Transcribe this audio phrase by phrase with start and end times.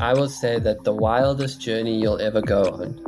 [0.00, 3.04] I will say that the wildest journey you'll ever go on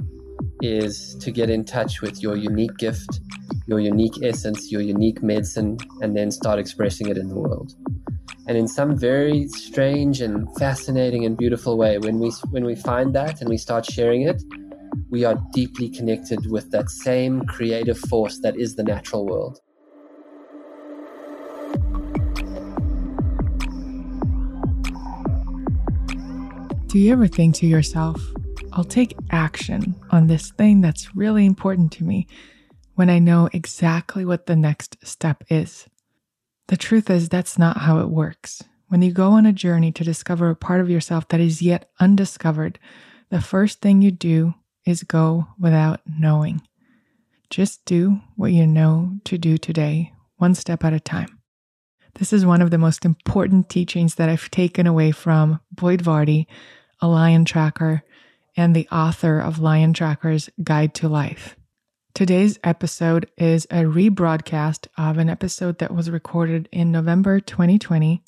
[0.60, 3.20] is to get in touch with your unique gift,
[3.68, 7.74] your unique essence, your unique medicine, and then start expressing it in the world.
[8.48, 13.14] And in some very strange and fascinating and beautiful way, when we when we find
[13.14, 14.42] that and we start sharing it,
[15.10, 19.60] we are deeply connected with that same creative force that is the natural world.
[26.90, 28.20] Do you ever think to yourself,
[28.72, 32.26] I'll take action on this thing that's really important to me
[32.96, 35.86] when I know exactly what the next step is?
[36.66, 38.64] The truth is, that's not how it works.
[38.88, 41.88] When you go on a journey to discover a part of yourself that is yet
[42.00, 42.80] undiscovered,
[43.28, 44.54] the first thing you do
[44.84, 46.60] is go without knowing.
[47.50, 51.38] Just do what you know to do today, one step at a time.
[52.14, 56.46] This is one of the most important teachings that I've taken away from Boyd Varty,
[57.00, 58.02] a lion tracker,
[58.56, 61.56] and the author of Lion Tracker's Guide to Life.
[62.14, 68.22] Today's episode is a rebroadcast of an episode that was recorded in November 2020.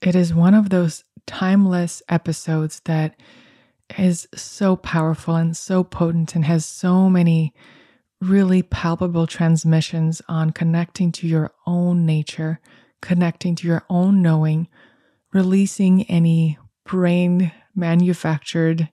[0.00, 3.14] It is one of those timeless episodes that
[3.98, 7.54] is so powerful and so potent and has so many
[8.20, 12.60] really palpable transmissions on connecting to your own nature,
[13.02, 14.66] connecting to your own knowing,
[15.32, 18.88] releasing any brain manufactured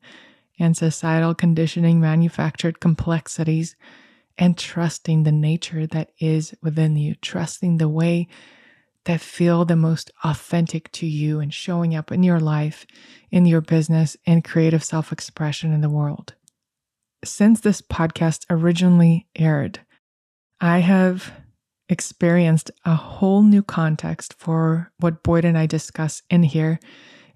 [0.59, 3.75] and societal conditioning manufactured complexities
[4.37, 8.27] and trusting the nature that is within you, trusting the way
[9.05, 12.85] that feel the most authentic to you and showing up in your life,
[13.31, 16.35] in your business, and creative self expression in the world.
[17.23, 19.79] Since this podcast originally aired,
[20.59, 21.33] I have
[21.89, 26.79] experienced a whole new context for what Boyd and I discuss in here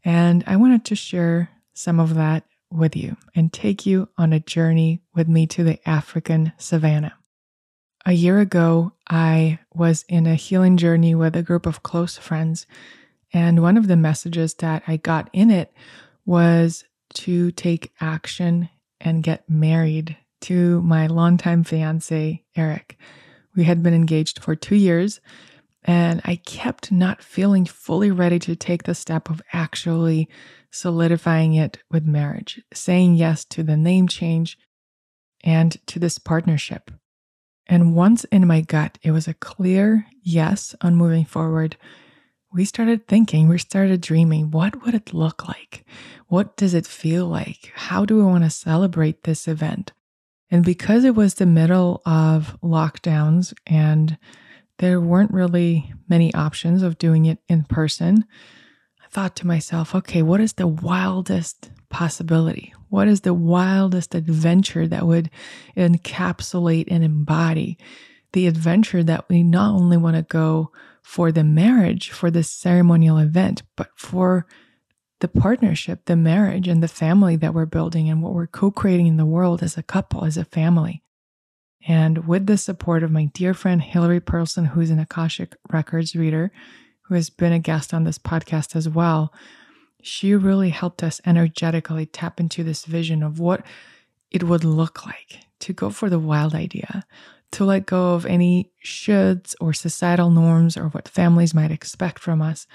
[0.06, 4.40] and I wanted to share some of that with you and take you on a
[4.40, 7.16] journey with me to the African savannah.
[8.06, 12.68] A year ago, I was in a healing journey with a group of close friends.
[13.34, 15.74] And one of the messages that I got in it
[16.26, 16.86] was
[17.16, 18.70] to take action
[19.02, 22.98] and get married to my longtime fiance, Eric.
[23.56, 25.20] We had been engaged for two years,
[25.86, 30.28] and I kept not feeling fully ready to take the step of actually
[30.72, 34.58] solidifying it with marriage, saying yes to the name change
[35.44, 36.90] and to this partnership.
[37.68, 41.78] And once in my gut, it was a clear yes on moving forward.
[42.52, 45.86] We started thinking, we started dreaming, what would it look like?
[46.28, 47.72] What does it feel like?
[47.76, 49.94] How do we want to celebrate this event?
[50.50, 54.18] And because it was the middle of lockdowns and
[54.80, 58.26] there weren't really many options of doing it in person.
[59.04, 62.74] I thought to myself, okay, what is the wildest possibility?
[62.90, 65.30] What is the wildest adventure that would
[65.78, 67.78] encapsulate and embody
[68.34, 70.72] the adventure that we not only want to go
[71.02, 74.46] for the marriage, for the ceremonial event, but for
[75.22, 79.08] the partnership, the marriage, and the family that we're building and what we're co creating
[79.08, 81.02] in the world as a couple, as a family.
[81.88, 86.52] And with the support of my dear friend Hillary Pearlson, who's an Akashic Records reader,
[87.04, 89.32] who has been a guest on this podcast as well,
[90.02, 93.64] she really helped us energetically tap into this vision of what
[94.32, 97.06] it would look like to go for the wild idea,
[97.52, 102.42] to let go of any shoulds or societal norms or what families might expect from
[102.42, 102.66] us,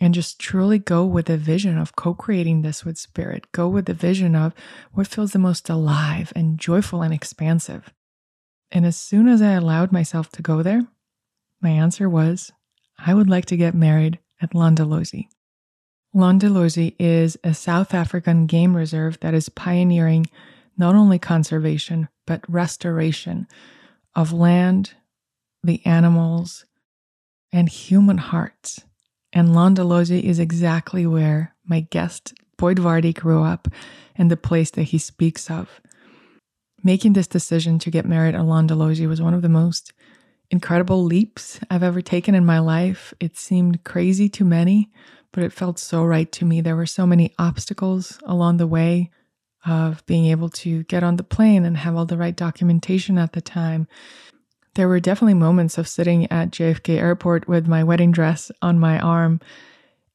[0.00, 3.86] and just truly go with the vision of co creating this with spirit, go with
[3.86, 4.54] the vision of
[4.92, 7.92] what feels the most alive and joyful and expansive.
[8.72, 10.82] And as soon as I allowed myself to go there,
[11.60, 12.52] my answer was
[12.98, 15.28] I would like to get married at Londolozi.
[16.14, 20.26] Londolozi is a South African game reserve that is pioneering
[20.76, 23.46] not only conservation, but restoration
[24.14, 24.94] of land,
[25.62, 26.64] the animals,
[27.52, 28.80] and human hearts.
[29.32, 33.68] And Londolozi is exactly where my guest Boyd Varty grew up
[34.16, 35.80] and the place that he speaks of.
[36.82, 39.92] Making this decision to get married at Londolozi was one of the most
[40.50, 43.12] incredible leaps I've ever taken in my life.
[43.20, 44.90] It seemed crazy to many,
[45.32, 46.60] but it felt so right to me.
[46.60, 49.10] There were so many obstacles along the way
[49.66, 53.34] of being able to get on the plane and have all the right documentation at
[53.34, 53.86] the time.
[54.74, 58.98] There were definitely moments of sitting at JFK airport with my wedding dress on my
[58.98, 59.40] arm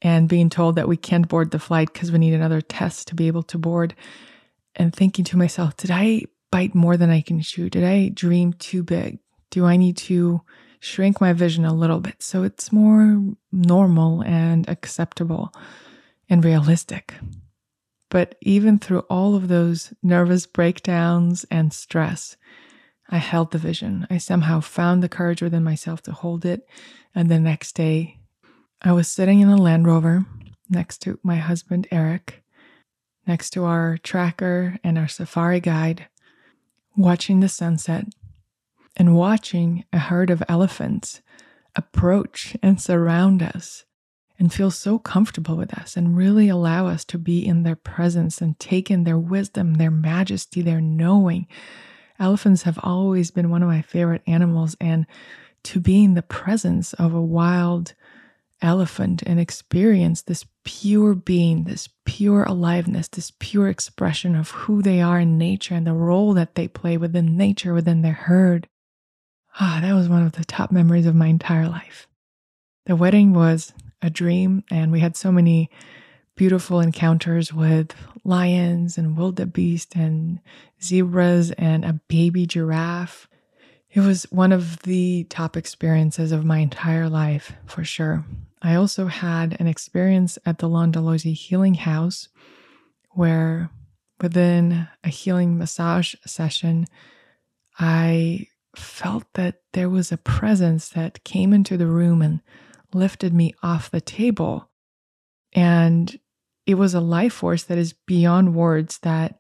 [0.02, 3.16] and being told that we can't board the flight because we need another test to
[3.16, 3.94] be able to board
[4.76, 7.70] and thinking to myself, did I bite more than I can chew?
[7.70, 9.20] Did I dream too big?
[9.50, 10.42] Do I need to
[10.80, 13.22] shrink my vision a little bit so it's more
[13.52, 15.52] normal and acceptable
[16.30, 17.14] and realistic?
[18.10, 22.38] But even through all of those nervous breakdowns and stress,
[23.10, 24.08] I held the vision.
[24.10, 26.68] I somehow found the courage within myself to hold it.
[27.14, 28.20] And the next day,
[28.82, 30.26] I was sitting in a Land Rover
[30.70, 32.44] next to my husband, Eric,
[33.28, 36.08] next to our tracker and our safari guide,
[36.96, 38.06] watching the sunset
[38.96, 41.22] and watching a herd of elephants
[41.76, 43.86] approach and surround us
[44.38, 48.42] and feel so comfortable with us and really allow us to be in their presence
[48.42, 51.48] and take in their wisdom, their majesty, their knowing.
[52.20, 55.06] Elephants have always been one of my favorite animals, and
[55.64, 57.94] to be in the presence of a wild
[58.62, 65.02] elephant and experience this pure being, this pure aliveness, this pure expression of who they
[65.02, 68.68] are in nature and the role that they play within nature, within their herd.
[69.60, 72.08] Ah, that was one of the top memories of my entire life.
[72.88, 75.70] The wedding was a dream, and we had so many
[76.36, 77.96] beautiful encounters with
[78.26, 80.40] lions and wildebeest and
[80.84, 83.28] zebras and a baby giraffe.
[83.90, 88.26] It was one of the top experiences of my entire life, for sure.
[88.66, 92.30] I also had an experience at the Londolozi Healing House
[93.12, 93.70] where,
[94.20, 96.88] within a healing massage session,
[97.78, 102.42] I felt that there was a presence that came into the room and
[102.92, 104.68] lifted me off the table.
[105.54, 106.20] And
[106.66, 109.40] it was a life force that is beyond words that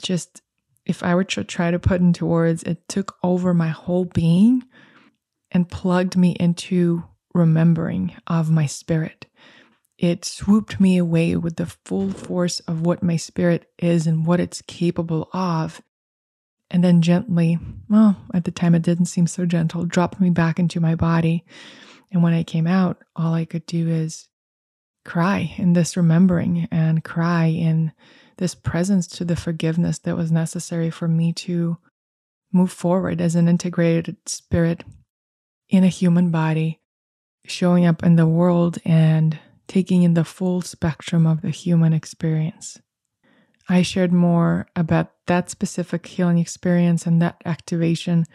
[0.00, 0.40] just,
[0.86, 4.62] if I were to try to put into words, it took over my whole being
[5.50, 9.26] and plugged me into remembering of my spirit.
[9.98, 14.40] It swooped me away with the full force of what my spirit is and what
[14.40, 15.82] it's capable of
[16.74, 17.58] and then gently,
[17.88, 21.44] well, at the time it didn't seem so gentle, dropped me back into my body.
[22.10, 24.28] And when I came out, all I could do is
[25.04, 27.92] cry in this remembering and cry in
[28.38, 31.76] this presence to the forgiveness that was necessary for me to
[32.52, 34.82] move forward as an integrated spirit
[35.68, 36.80] in a human body,
[37.46, 42.78] showing up in the world and taking in the full spectrum of the human experience.
[43.68, 48.26] I shared more about that specific healing experience and that activation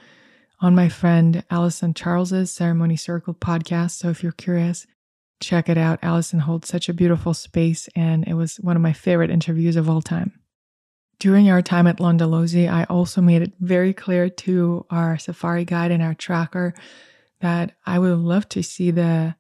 [0.60, 3.92] on my friend Allison Charles's Ceremony Circle podcast.
[3.92, 4.88] So if you're curious,
[5.40, 6.00] check it out.
[6.02, 9.90] Allison holds such a beautiful space, and it was one of my favorite interviews of
[9.90, 10.40] all time.
[11.20, 15.92] During our time at Londolozi, I also made it very clear to our safari guide
[15.92, 16.74] and our tracker
[17.41, 19.36] that I would love to see the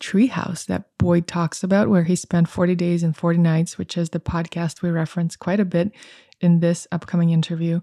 [0.00, 4.10] treehouse that Boyd talks about, where he spent 40 days and 40 nights, which is
[4.10, 5.92] the podcast we reference quite a bit
[6.40, 7.80] in this upcoming interview.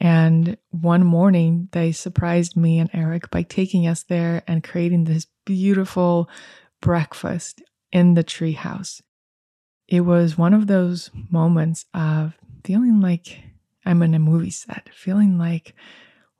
[0.00, 5.26] And one morning, they surprised me and Eric by taking us there and creating this
[5.44, 6.28] beautiful
[6.80, 7.62] breakfast
[7.92, 9.00] in the treehouse.
[9.86, 12.34] It was one of those moments of
[12.64, 13.44] feeling like
[13.84, 15.74] I'm in a movie set, feeling like,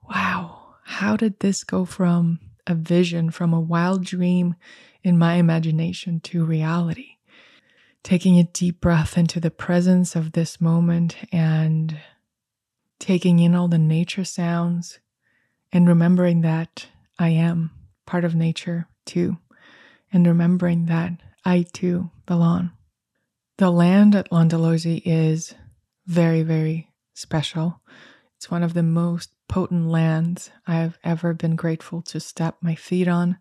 [0.09, 4.55] wow, how did this go from a vision, from a wild dream
[5.03, 7.17] in my imagination to reality.
[8.03, 11.99] Taking a deep breath into the presence of this moment and
[12.99, 14.99] taking in all the nature sounds
[15.73, 16.87] and remembering that
[17.19, 17.71] I am
[18.07, 19.39] part of nature too,
[20.13, 21.13] and remembering that
[21.45, 22.73] I too belong.
[23.59, 25.55] The land at Londolozi is
[26.07, 27.81] very, very special.
[28.37, 33.07] It's one of the most potent lands I've ever been grateful to step my feet
[33.07, 33.37] on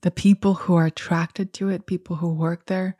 [0.00, 2.96] the people who are attracted to it, people who work there,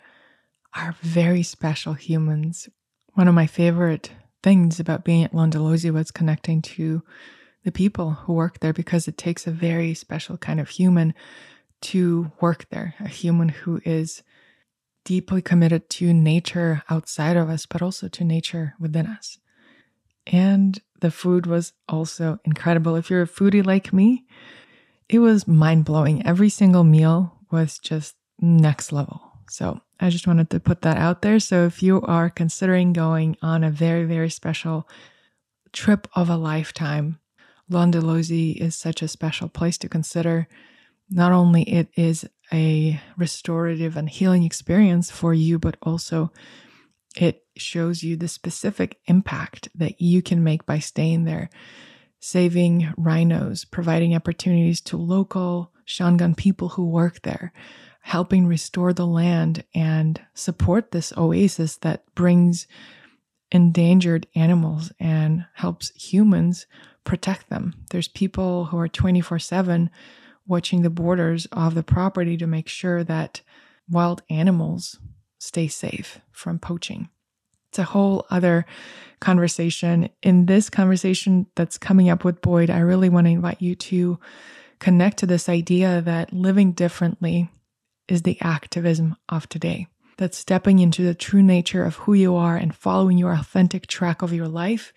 [0.76, 2.68] are very special humans.
[3.14, 7.02] One of my favorite things about being at Londolozi was connecting to
[7.64, 11.14] the people who work there because it takes a very special kind of human
[11.80, 14.22] to work there, a human who is
[15.06, 19.38] deeply committed to nature outside of us, but also to nature within us.
[20.26, 22.96] And the food was also incredible.
[22.96, 24.24] If you're a foodie like me,
[25.08, 26.26] it was mind blowing.
[26.26, 29.20] Every single meal was just next level.
[29.48, 31.40] So I just wanted to put that out there.
[31.40, 34.88] So if you are considering going on a very, very special
[35.72, 37.18] trip of a lifetime,
[37.70, 40.48] Londolozi is such a special place to consider.
[41.10, 46.32] Not only it is a restorative and healing experience for you, but also
[47.16, 51.50] it shows you the specific impact that you can make by staying there
[52.20, 57.52] saving rhinos, providing opportunities to local Shangaan people who work there,
[58.00, 62.66] helping restore the land and support this oasis that brings
[63.50, 66.66] endangered animals and helps humans
[67.04, 67.74] protect them.
[67.90, 69.90] There's people who are 24 7
[70.46, 73.42] watching the borders of the property to make sure that
[73.88, 74.98] wild animals
[75.38, 77.08] stay safe from poaching.
[77.70, 78.66] It's a whole other
[79.20, 80.08] conversation.
[80.22, 84.18] In this conversation that's coming up with Boyd, I really want to invite you to
[84.78, 87.50] connect to this idea that living differently
[88.06, 89.86] is the activism of today.
[90.16, 94.22] That stepping into the true nature of who you are and following your authentic track
[94.22, 94.92] of your life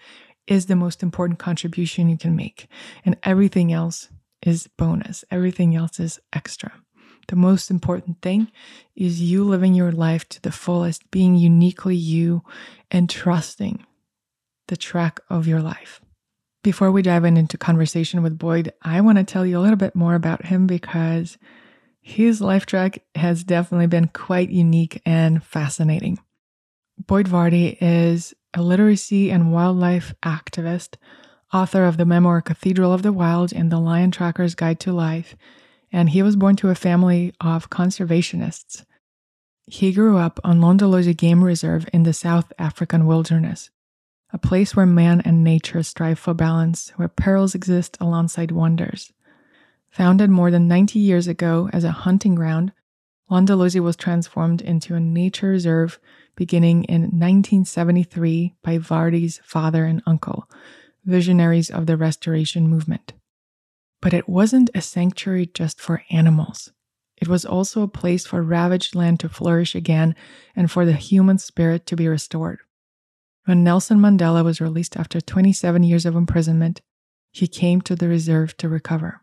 [0.47, 2.67] is the most important contribution you can make.
[3.05, 4.09] And everything else
[4.41, 6.80] is bonus, everything else is extra.
[7.27, 8.51] The most important thing
[8.95, 12.43] is you living your life to the fullest, being uniquely you,
[12.89, 13.85] and trusting
[14.67, 16.01] the track of your life.
[16.63, 19.95] Before we dive into conversation with Boyd, I want to tell you a little bit
[19.95, 21.37] more about him because
[22.01, 26.19] his life track has definitely been quite unique and fascinating.
[26.97, 30.97] Boyd Varty is a literacy and wildlife activist,
[31.53, 35.35] author of the memoir Cathedral of the Wild and The Lion Tracker's Guide to Life,
[35.91, 38.85] and he was born to a family of conservationists.
[39.67, 43.69] He grew up on Londolozi Game Reserve in the South African wilderness,
[44.33, 49.13] a place where man and nature strive for balance, where perils exist alongside wonders.
[49.89, 52.71] Founded more than 90 years ago as a hunting ground,
[53.29, 55.99] Londolozi was transformed into a nature reserve
[56.35, 60.49] beginning in 1973 by Varty's father and uncle,
[61.05, 63.13] visionaries of the restoration movement.
[64.01, 66.71] But it wasn't a sanctuary just for animals.
[67.17, 70.15] It was also a place for ravaged land to flourish again
[70.55, 72.59] and for the human spirit to be restored.
[73.45, 76.81] When Nelson Mandela was released after 27 years of imprisonment,
[77.31, 79.21] he came to the reserve to recover.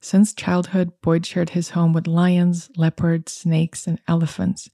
[0.00, 4.70] Since childhood, Boyd shared his home with lions, leopards, snakes, and elephants,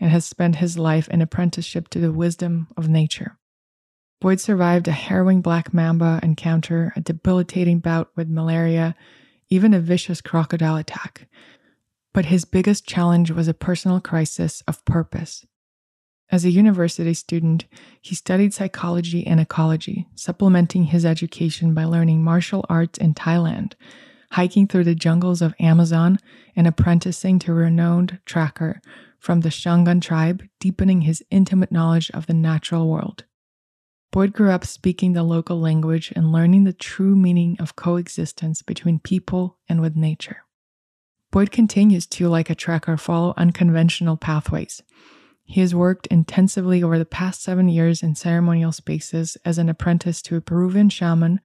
[0.00, 3.38] and has spent his life in apprenticeship to the wisdom of nature.
[4.22, 8.94] Boyd survived a harrowing black mamba encounter, a debilitating bout with malaria,
[9.50, 11.26] even a vicious crocodile attack.
[12.14, 15.44] But his biggest challenge was a personal crisis of purpose.
[16.30, 17.64] As a university student,
[18.00, 23.72] he studied psychology and ecology, supplementing his education by learning martial arts in Thailand,
[24.30, 26.20] hiking through the jungles of Amazon,
[26.54, 28.80] and apprenticing to a renowned tracker
[29.18, 33.24] from the Shangaan tribe, deepening his intimate knowledge of the natural world.
[34.12, 38.98] Boyd grew up speaking the local language and learning the true meaning of coexistence between
[38.98, 40.44] people and with nature.
[41.30, 44.82] Boyd continues to, like a tracker, follow unconventional pathways.
[45.44, 50.20] He has worked intensively over the past seven years in ceremonial spaces as an apprentice
[50.22, 51.40] to a Peruvian shaman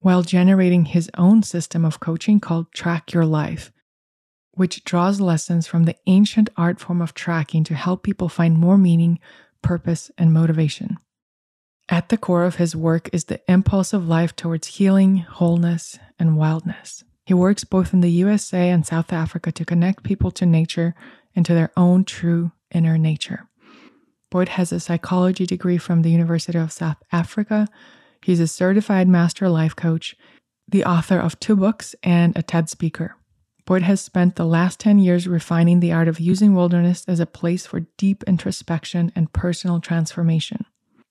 [0.00, 3.70] while generating his own system of coaching called Track Your Life,
[4.50, 8.76] which draws lessons from the ancient art form of tracking to help people find more
[8.76, 9.20] meaning,
[9.62, 10.98] purpose, and motivation.
[11.88, 16.36] At the core of his work is the impulse of life towards healing, wholeness, and
[16.36, 17.04] wildness.
[17.26, 20.94] He works both in the USA and South Africa to connect people to nature
[21.36, 23.48] and to their own true inner nature.
[24.30, 27.68] Boyd has a psychology degree from the University of South Africa.
[28.22, 30.16] He's a certified master life coach,
[30.66, 33.16] the author of two books, and a TED speaker.
[33.66, 37.26] Boyd has spent the last 10 years refining the art of using wilderness as a
[37.26, 40.64] place for deep introspection and personal transformation.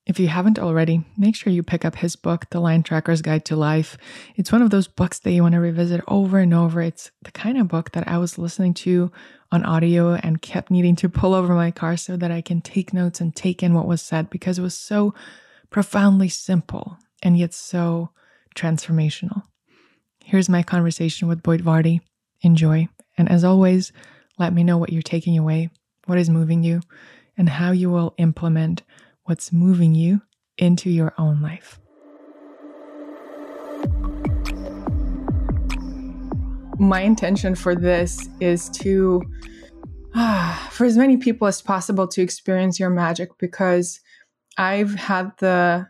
[0.06, 3.46] If you haven't already, make sure you pick up his book, The Lion Tracker's Guide
[3.46, 3.98] to Life.
[4.36, 6.82] It's one of those books that you want to revisit over and over.
[6.82, 9.14] It's the kind of book that I was listening to
[9.50, 12.94] on audio and kept needing to pull over my car so that I can take
[12.94, 15.14] notes and take in what was said because it was so
[15.70, 18.10] profoundly simple and yet so
[18.56, 19.44] transformational.
[20.26, 22.02] Here's my conversation with Boyd Varty
[22.42, 22.90] enjoy.
[23.18, 23.94] And as always,
[24.38, 25.70] let me know what you're taking away,
[26.08, 26.82] what is moving you,
[27.38, 28.84] and how you will implement
[29.26, 30.22] what's moving you
[30.58, 31.80] into your own life.
[36.80, 39.22] My intention for this is to,
[40.16, 44.02] ah, for as many people as possible, to experience your magic because
[44.58, 45.88] I've had the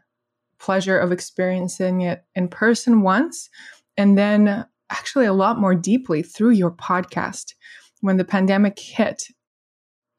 [0.60, 3.50] pleasure of experiencing it in person once.
[3.98, 7.54] And then actually a lot more deeply through your podcast.
[8.02, 9.24] When the pandemic hit,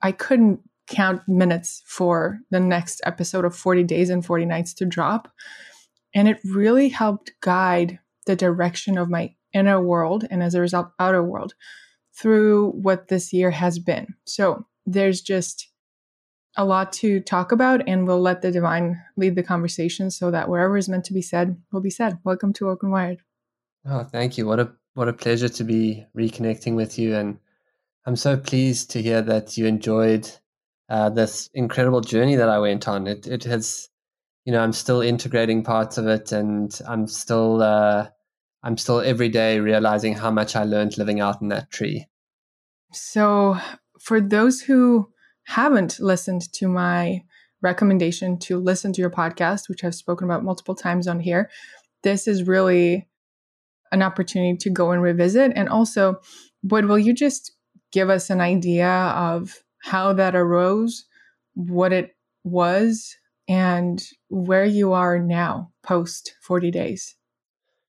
[0.03, 4.85] I couldn't count minutes for the next episode of 40 Days and 40 Nights to
[4.85, 5.29] drop.
[6.15, 10.91] And it really helped guide the direction of my inner world and as a result,
[10.99, 11.55] outer world
[12.17, 14.15] through what this year has been.
[14.25, 15.69] So there's just
[16.57, 20.49] a lot to talk about, and we'll let the divine lead the conversation so that
[20.49, 22.19] wherever is meant to be said will be said.
[22.23, 23.23] Welcome to Open Wired.
[23.87, 24.47] Oh, thank you.
[24.47, 27.39] What a what a pleasure to be reconnecting with you, and
[28.07, 30.31] I'm so pleased to hear that you enjoyed
[30.89, 33.07] uh, this incredible journey that I went on.
[33.07, 33.89] It it has,
[34.45, 38.09] you know, I'm still integrating parts of it, and I'm still uh,
[38.63, 42.07] I'm still every day realizing how much I learned living out in that tree.
[42.93, 43.59] So,
[44.01, 45.11] for those who
[45.45, 47.23] haven't listened to my
[47.65, 51.51] recommendation to listen to your podcast, which I've spoken about multiple times on here.
[52.05, 53.09] This is really
[53.91, 55.53] an opportunity to go and revisit.
[55.57, 56.21] And also,
[56.63, 57.53] Boyd, will you just
[57.91, 61.05] give us an idea of how that arose,
[61.55, 63.15] what it was,
[63.47, 67.17] and where you are now post 40 days?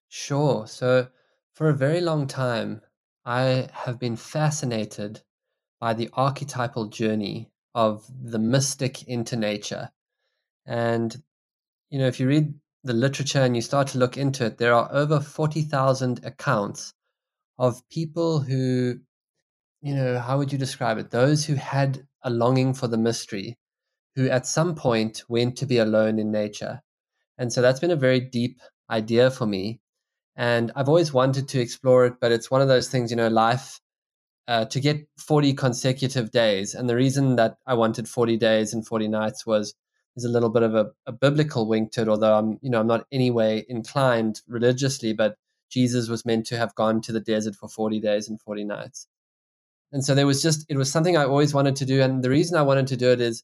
[0.10, 0.68] Sure.
[0.68, 1.08] So,
[1.54, 2.82] for a very long time,
[3.26, 5.22] I have been fascinated
[5.80, 9.90] by the archetypal journey of the mystic into nature.
[10.66, 11.16] And,
[11.90, 14.74] you know, if you read the literature and you start to look into it, there
[14.74, 16.94] are over 40,000 accounts
[17.58, 19.00] of people who,
[19.86, 21.12] you know, how would you describe it?
[21.12, 23.56] Those who had a longing for the mystery,
[24.16, 26.82] who at some point went to be alone in nature.
[27.38, 29.80] And so that's been a very deep idea for me.
[30.36, 33.28] And I've always wanted to explore it, but it's one of those things, you know,
[33.28, 33.80] life
[34.48, 36.74] uh, to get 40 consecutive days.
[36.74, 39.76] And the reason that I wanted 40 days and 40 nights was
[40.16, 42.80] there's a little bit of a, a, biblical wink to it, although I'm, you know,
[42.80, 45.36] I'm not anyway inclined religiously, but
[45.70, 49.08] Jesus was meant to have gone to the desert for 40 days and 40 nights.
[49.96, 52.02] And so there was just, it was something I always wanted to do.
[52.02, 53.44] And the reason I wanted to do it is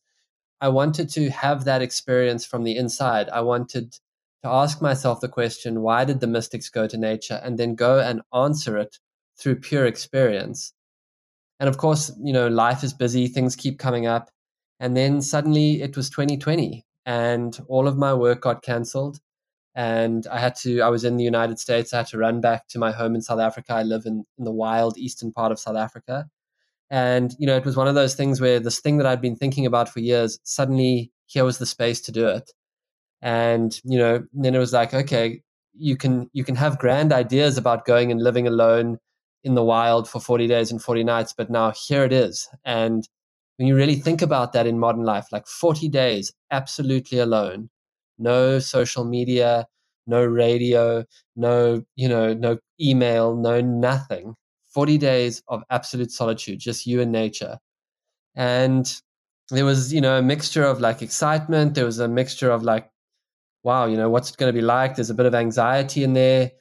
[0.59, 3.29] I wanted to have that experience from the inside.
[3.29, 7.39] I wanted to ask myself the question, why did the mystics go to nature?
[7.41, 8.99] And then go and answer it
[9.39, 10.73] through pure experience.
[11.61, 14.29] And of course, you know, life is busy, things keep coming up.
[14.77, 19.21] And then suddenly it was 2020 and all of my work got cancelled.
[19.73, 21.93] And I had to, I was in the United States.
[21.93, 23.71] I had to run back to my home in South Africa.
[23.71, 26.29] I live in, in the wild eastern part of South Africa.
[26.91, 29.37] And, you know, it was one of those things where this thing that I'd been
[29.37, 32.51] thinking about for years, suddenly here was the space to do it.
[33.21, 35.41] And you know then it was like okay
[35.73, 38.97] you can you can have grand ideas about going and living alone
[39.43, 42.47] in the wild for 40 days and 40 nights but now here it is.
[42.65, 43.07] And
[43.57, 47.69] when you really think about that in modern life like 40 days absolutely alone
[48.19, 49.67] no social media
[50.07, 54.35] no radio no you know no email no nothing
[54.73, 57.57] 40 days of absolute solitude just you and nature
[58.35, 59.01] and
[59.49, 62.91] there was you know a mixture of like excitement there was a mixture of like
[63.63, 64.95] wow, you know, what's it going to be like?
[64.95, 66.51] There's a bit of anxiety in there,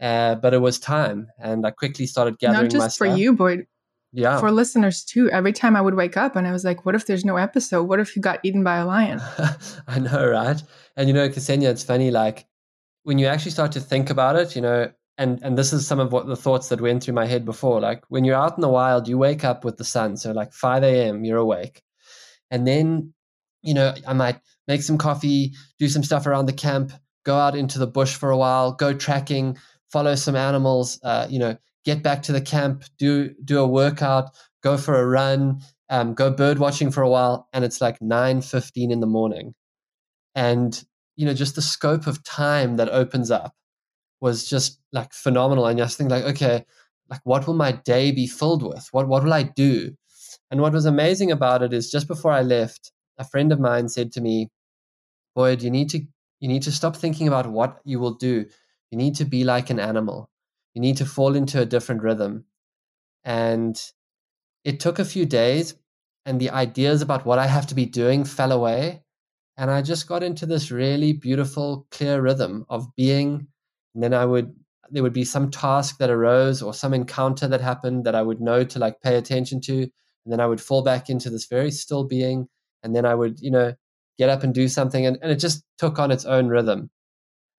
[0.00, 2.66] uh, but it was time, and I quickly started gathering.
[2.66, 2.80] Myself.
[2.80, 3.66] Not just for you, Boyd.
[4.12, 4.40] Yeah.
[4.40, 5.30] For listeners too.
[5.30, 7.84] Every time I would wake up and I was like, what if there's no episode?
[7.84, 9.20] What if you got eaten by a lion?
[9.86, 10.60] I know, right?
[10.96, 12.44] And you know, Ksenia, it's funny, like
[13.04, 16.00] when you actually start to think about it, you know, and and this is some
[16.00, 17.80] of what the thoughts that went through my head before.
[17.80, 20.16] Like when you're out in the wild, you wake up with the sun.
[20.16, 21.82] So like 5 a.m., you're awake.
[22.50, 23.12] And then,
[23.62, 26.92] you know, I might make some coffee, do some stuff around the camp,
[27.24, 29.58] go out into the bush for a while, go tracking,
[29.92, 34.30] follow some animals, uh, you know, get back to the camp, do do a workout,
[34.62, 38.40] go for a run, um, go bird watching for a while, and it's like nine
[38.40, 39.54] fifteen in the morning,
[40.34, 40.84] and
[41.16, 43.54] you know, just the scope of time that opens up
[44.20, 45.66] was just like phenomenal.
[45.66, 46.64] And I just think like, okay,
[47.08, 48.88] like what will my day be filled with?
[48.92, 49.94] What what will I do?
[50.50, 53.88] And what was amazing about it is just before I left, a friend of mine
[53.88, 54.48] said to me,
[55.34, 56.00] Boyd, you need to
[56.40, 58.46] you need to stop thinking about what you will do.
[58.90, 60.30] You need to be like an animal.
[60.74, 62.44] You need to fall into a different rhythm.
[63.24, 63.80] And
[64.64, 65.74] it took a few days
[66.26, 69.02] and the ideas about what I have to be doing fell away.
[69.56, 73.48] And I just got into this really beautiful, clear rhythm of being.
[73.94, 74.54] And then I would,
[74.90, 78.40] there would be some task that arose or some encounter that happened that I would
[78.40, 79.82] know to like pay attention to.
[79.82, 82.48] And then I would fall back into this very still being.
[82.82, 83.74] And then I would, you know,
[84.18, 85.06] get up and do something.
[85.06, 86.90] And, and it just took on its own rhythm.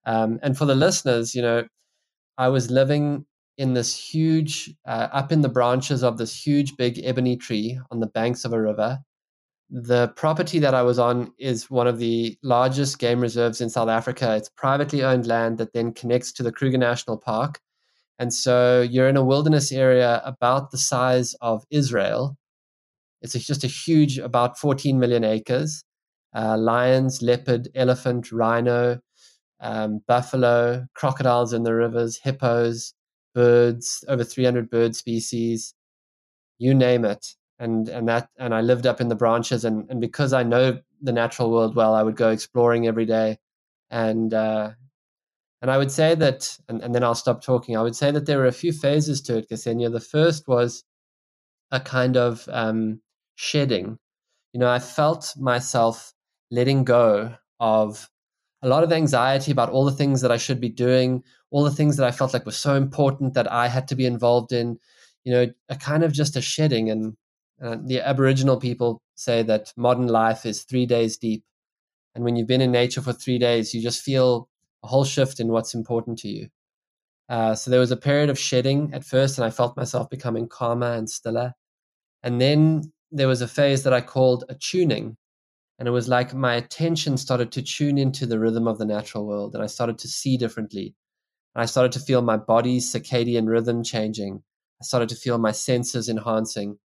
[0.04, 1.64] Um, and for the listeners, you know,
[2.38, 3.26] I was living
[3.58, 8.00] in this huge, uh, up in the branches of this huge, big ebony tree on
[8.00, 8.98] the banks of a river.
[9.74, 13.88] The property that I was on is one of the largest game reserves in South
[13.88, 14.36] Africa.
[14.36, 17.58] It's privately owned land that then connects to the Kruger National Park.
[18.18, 22.36] And so you're in a wilderness area about the size of Israel.
[23.22, 25.84] It's just a huge, about 14 million acres
[26.34, 29.00] uh, lions, leopard, elephant, rhino,
[29.60, 32.92] um, buffalo, crocodiles in the rivers, hippos,
[33.34, 35.74] birds, over 300 bird species,
[36.58, 37.26] you name it.
[37.62, 40.80] And, and that and I lived up in the branches and, and because I know
[41.00, 43.38] the natural world well, I would go exploring every day.
[43.90, 44.70] And uh,
[45.60, 47.76] and I would say that and, and then I'll stop talking.
[47.76, 49.92] I would say that there were a few phases to it, Ksenia.
[49.92, 50.82] The first was
[51.70, 53.00] a kind of um,
[53.36, 53.98] shedding.
[54.52, 56.12] You know, I felt myself
[56.50, 58.10] letting go of
[58.62, 61.70] a lot of anxiety about all the things that I should be doing, all the
[61.70, 64.78] things that I felt like were so important that I had to be involved in,
[65.24, 66.90] you know, a kind of just a shedding.
[66.90, 67.16] And
[67.62, 71.44] uh, the Aboriginal people say that modern life is three days deep.
[72.14, 74.48] And when you've been in nature for three days, you just feel
[74.82, 76.48] a whole shift in what's important to you.
[77.28, 80.48] Uh, so there was a period of shedding at first, and I felt myself becoming
[80.48, 81.54] calmer and stiller.
[82.22, 85.16] And then there was a phase that I called a tuning.
[85.78, 89.26] And it was like my attention started to tune into the rhythm of the natural
[89.26, 90.94] world, and I started to see differently.
[91.54, 94.42] And I started to feel my body's circadian rhythm changing.
[94.80, 96.78] I started to feel my senses enhancing.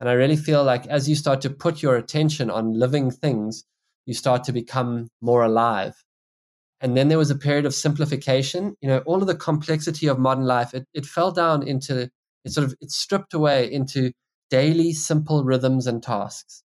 [0.00, 3.64] And I really feel like as you start to put your attention on living things,
[4.06, 5.94] you start to become more alive.
[6.80, 8.76] And then there was a period of simplification.
[8.80, 12.10] You know, all of the complexity of modern life, it, it fell down into,
[12.44, 14.12] it sort of, it stripped away into
[14.48, 16.62] daily simple rhythms and tasks.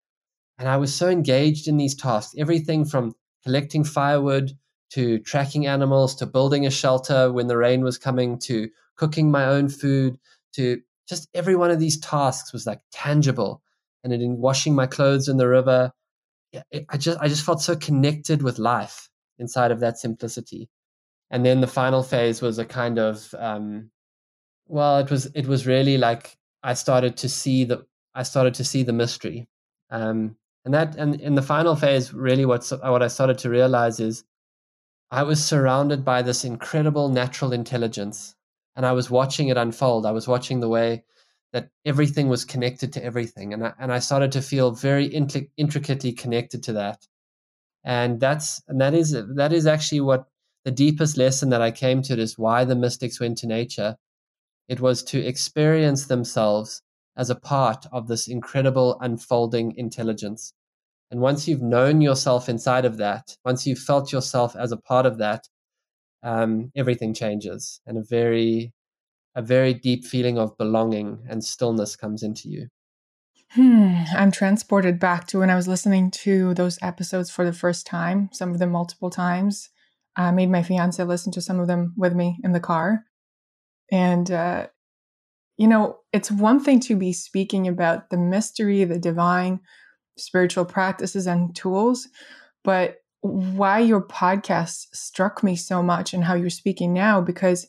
[0.58, 3.14] And I was so engaged in these tasks, everything from
[3.44, 4.52] collecting firewood
[4.90, 9.44] to tracking animals to building a shelter when the rain was coming to cooking my
[9.44, 10.18] own food
[10.54, 13.62] to just every one of these tasks was like tangible.
[14.04, 15.92] And in washing my clothes in the river,
[16.88, 20.68] I just I just felt so connected with life inside of that simplicity.
[21.30, 23.90] And then the final phase was a kind of um,
[24.66, 28.64] well, it was it was really like I started to see the I started to
[28.64, 29.48] see the mystery.
[29.90, 34.00] Um, and that and in the final phase, really what what I started to realize
[34.00, 34.24] is
[35.10, 38.34] I was surrounded by this incredible natural intelligence
[38.78, 40.06] and I was watching it unfold.
[40.06, 41.02] I was watching the way
[41.52, 45.50] that everything was connected to everything, and I, and I started to feel very intri-
[45.56, 47.04] intricately connected to that.
[47.84, 50.26] And that's and that is that is actually what
[50.64, 53.96] the deepest lesson that I came to is why the mystics went to nature.
[54.68, 56.80] It was to experience themselves
[57.16, 60.52] as a part of this incredible unfolding intelligence.
[61.10, 65.06] And once you've known yourself inside of that, once you've felt yourself as a part
[65.06, 65.48] of that,
[66.28, 68.74] um, everything changes, and a very,
[69.34, 72.68] a very deep feeling of belonging and stillness comes into you.
[73.52, 77.86] Hmm, I'm transported back to when I was listening to those episodes for the first
[77.86, 79.70] time, some of them multiple times.
[80.16, 83.04] I made my fiance listen to some of them with me in the car.
[83.90, 84.66] And, uh,
[85.56, 89.60] you know, it's one thing to be speaking about the mystery, the divine,
[90.18, 92.08] spiritual practices and tools,
[92.64, 97.66] but why your podcast struck me so much and how you're speaking now because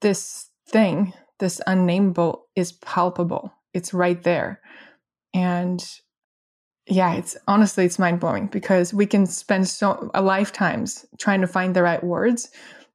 [0.00, 3.52] this thing, this unnameable, is palpable.
[3.74, 4.60] It's right there.
[5.34, 5.84] And
[6.86, 11.46] yeah, it's honestly it's mind blowing because we can spend so a lifetimes trying to
[11.46, 12.50] find the right words,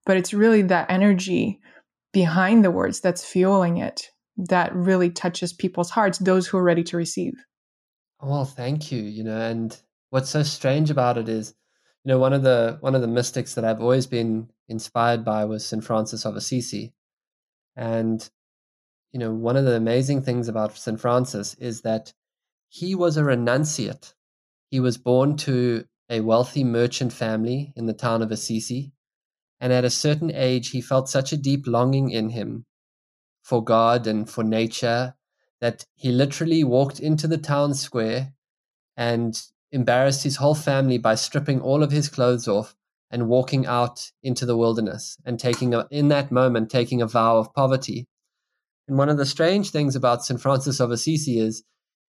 [0.06, 1.60] but it's really that energy
[2.13, 6.84] behind the words that's fueling it that really touches people's hearts, those who are ready
[6.84, 7.34] to receive.
[8.21, 9.01] Well, thank you.
[9.01, 11.54] You know, and what's so strange about it is,
[12.04, 15.46] you know, one of the one of the mystics that I've always been inspired by
[15.46, 15.84] was St.
[15.84, 16.93] Francis of Assisi.
[17.76, 18.28] And
[19.12, 21.00] you know, one of the amazing things about St.
[21.00, 22.13] Francis is that
[22.70, 24.13] he was a renunciate.
[24.70, 28.91] He was born to a wealthy merchant family in the town of Assisi.
[29.60, 32.65] And at a certain age, he felt such a deep longing in him
[33.41, 35.15] for God and for nature
[35.62, 38.34] that he literally walked into the town square
[38.96, 42.75] and embarrassed his whole family by stripping all of his clothes off
[43.12, 47.38] and walking out into the wilderness and taking a, in that moment taking a vow
[47.38, 48.06] of poverty.
[48.88, 50.41] And one of the strange things about St.
[50.41, 51.63] Francis of Assisi is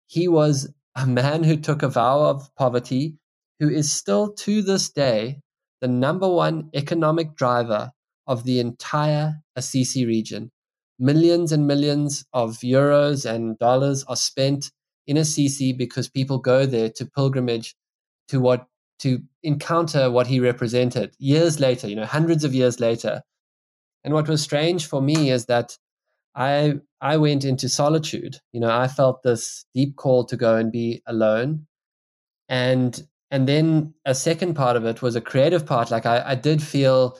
[0.07, 3.17] he was a man who took a vow of poverty,
[3.59, 5.39] who is still to this day
[5.81, 7.91] the number one economic driver
[8.27, 10.51] of the entire Assisi region
[10.99, 14.71] millions and millions of euros and dollars are spent
[15.07, 17.75] in Assisi because people go there to pilgrimage
[18.29, 18.67] to what
[18.99, 23.21] to encounter what he represented years later, you know, hundreds of years later.
[24.03, 25.77] And what was strange for me is that
[26.35, 28.37] I I went into solitude.
[28.53, 31.67] You know, I felt this deep call to go and be alone.
[32.49, 35.91] And and then a second part of it was a creative part.
[35.91, 37.19] Like I, I did feel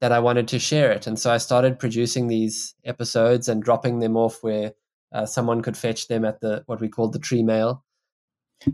[0.00, 1.06] that I wanted to share it.
[1.06, 4.72] And so I started producing these episodes and dropping them off where
[5.14, 7.84] uh, someone could fetch them at the what we call the tree mail.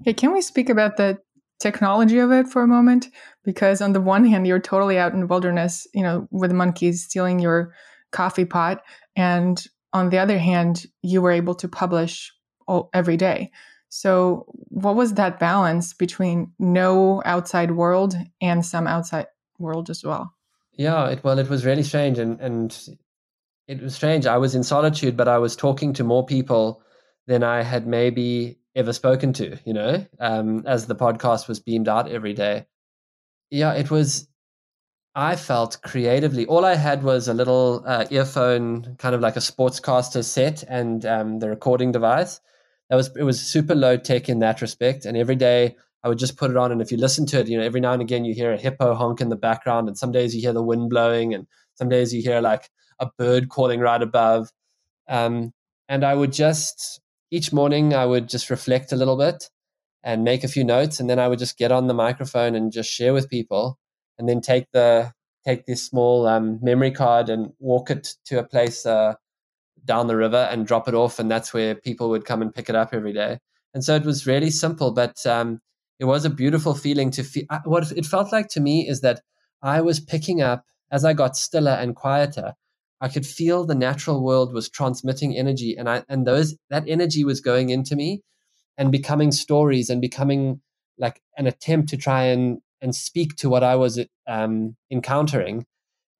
[0.04, 1.18] Hey, can we speak about the
[1.60, 3.08] technology of it for a moment?
[3.44, 7.04] Because on the one hand, you're totally out in the wilderness, you know, with monkeys
[7.04, 7.74] stealing your
[8.10, 8.82] coffee pot,
[9.14, 12.32] and on the other hand, you were able to publish
[12.66, 13.50] all, every day.
[13.88, 19.26] So, what was that balance between no outside world and some outside
[19.58, 20.32] world as well?
[20.72, 22.88] Yeah, it, well, it was really strange, and and
[23.70, 24.26] it was strange.
[24.26, 26.82] I was in solitude, but I was talking to more people
[27.28, 29.56] than I had maybe ever spoken to.
[29.64, 32.66] You know, um, as the podcast was beamed out every day.
[33.48, 34.26] Yeah, it was.
[35.14, 36.46] I felt creatively.
[36.46, 41.06] All I had was a little uh, earphone, kind of like a sportscaster set, and
[41.06, 42.40] um, the recording device.
[42.88, 45.04] That was it was super low tech in that respect.
[45.04, 47.46] And every day I would just put it on, and if you listen to it,
[47.46, 49.96] you know, every now and again you hear a hippo honk in the background, and
[49.96, 52.68] some days you hear the wind blowing, and some days you hear like
[53.00, 54.50] a bird calling right above.
[55.08, 55.52] Um,
[55.88, 59.48] and I would just each morning I would just reflect a little bit
[60.02, 62.72] and make a few notes, and then I would just get on the microphone and
[62.72, 63.78] just share with people,
[64.18, 65.12] and then take the
[65.44, 69.14] take this small um, memory card and walk it to a place uh,
[69.84, 72.68] down the river and drop it off, and that's where people would come and pick
[72.68, 73.38] it up every day.
[73.74, 75.60] And so it was really simple, but um,
[75.98, 77.44] it was a beautiful feeling to feel.
[77.64, 79.20] What it felt like to me is that
[79.62, 82.54] I was picking up as I got stiller and quieter.
[83.00, 87.24] I could feel the natural world was transmitting energy, and I and those that energy
[87.24, 88.22] was going into me
[88.78, 90.60] and becoming stories and becoming
[90.98, 95.66] like an attempt to try and and speak to what I was um, encountering.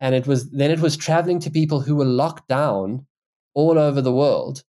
[0.00, 3.06] And it was then it was traveling to people who were locked down
[3.54, 4.62] all over the world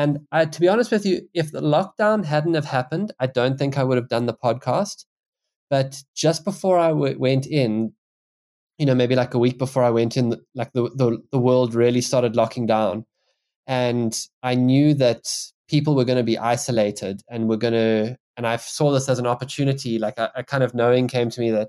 [0.00, 3.58] and I, to be honest with you, if the lockdown hadn't have happened, I don't
[3.58, 5.04] think I would have done the podcast.
[5.68, 7.92] But just before I w- went in,
[8.80, 11.74] you know, maybe like a week before I went in, like the, the, the world
[11.74, 13.04] really started locking down.
[13.66, 15.28] And I knew that
[15.68, 19.18] people were going to be isolated and were going to, and I saw this as
[19.18, 21.68] an opportunity, like a, a kind of knowing came to me that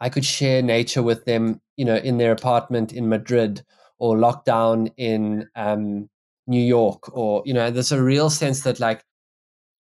[0.00, 3.62] I could share nature with them, you know, in their apartment in Madrid
[3.98, 6.08] or lockdown in um,
[6.46, 9.04] New York or you know there's a real sense that like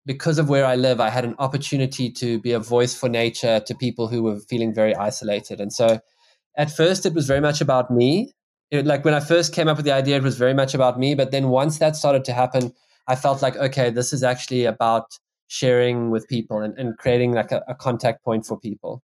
[0.06, 3.60] because of where I live I had an opportunity to be a voice for nature
[3.60, 6.00] to people who were feeling very isolated and so
[6.58, 8.34] at first it was very much about me
[8.70, 10.98] it, like when I first came up with the idea it was very much about
[10.98, 12.72] me but then once that started to happen
[13.06, 17.52] I felt like okay this is actually about sharing with people and, and creating like
[17.52, 19.02] a, a contact point for people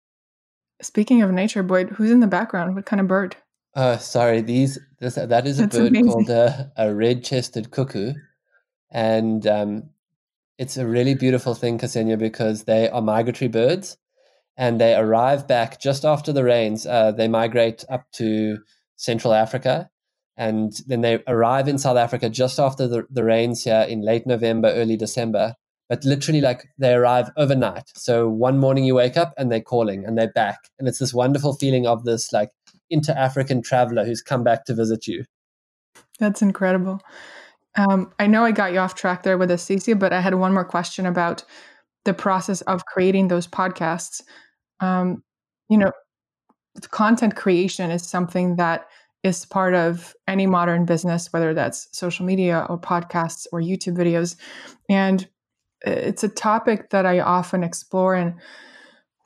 [0.83, 2.75] Speaking of nature, Boyd, who's in the background?
[2.75, 3.35] What kind of bird?
[3.75, 6.11] Uh, sorry, these this, that is a That's bird amazing.
[6.11, 8.13] called a, a red-chested cuckoo,
[8.91, 9.89] and um,
[10.59, 13.97] it's a really beautiful thing, Ksenia, because they are migratory birds,
[14.57, 16.85] and they arrive back just after the rains.
[16.85, 18.59] Uh, they migrate up to
[18.95, 19.89] Central Africa,
[20.37, 24.25] and then they arrive in South Africa just after the, the rains here in late
[24.25, 25.55] November, early December.
[25.89, 27.91] But literally, like they arrive overnight.
[27.95, 31.13] So one morning you wake up and they're calling and they're back, and it's this
[31.13, 32.49] wonderful feeling of this like
[32.89, 35.25] inter African traveler who's come back to visit you.
[36.19, 37.01] That's incredible.
[37.75, 40.53] Um, I know I got you off track there with Assisi, but I had one
[40.53, 41.43] more question about
[42.05, 44.21] the process of creating those podcasts.
[44.83, 45.23] Um,
[45.69, 45.91] you know,
[46.91, 48.87] content creation is something that
[49.23, 54.35] is part of any modern business, whether that's social media or podcasts or YouTube videos.
[54.89, 55.27] And
[55.85, 58.35] it's a topic that I often explore and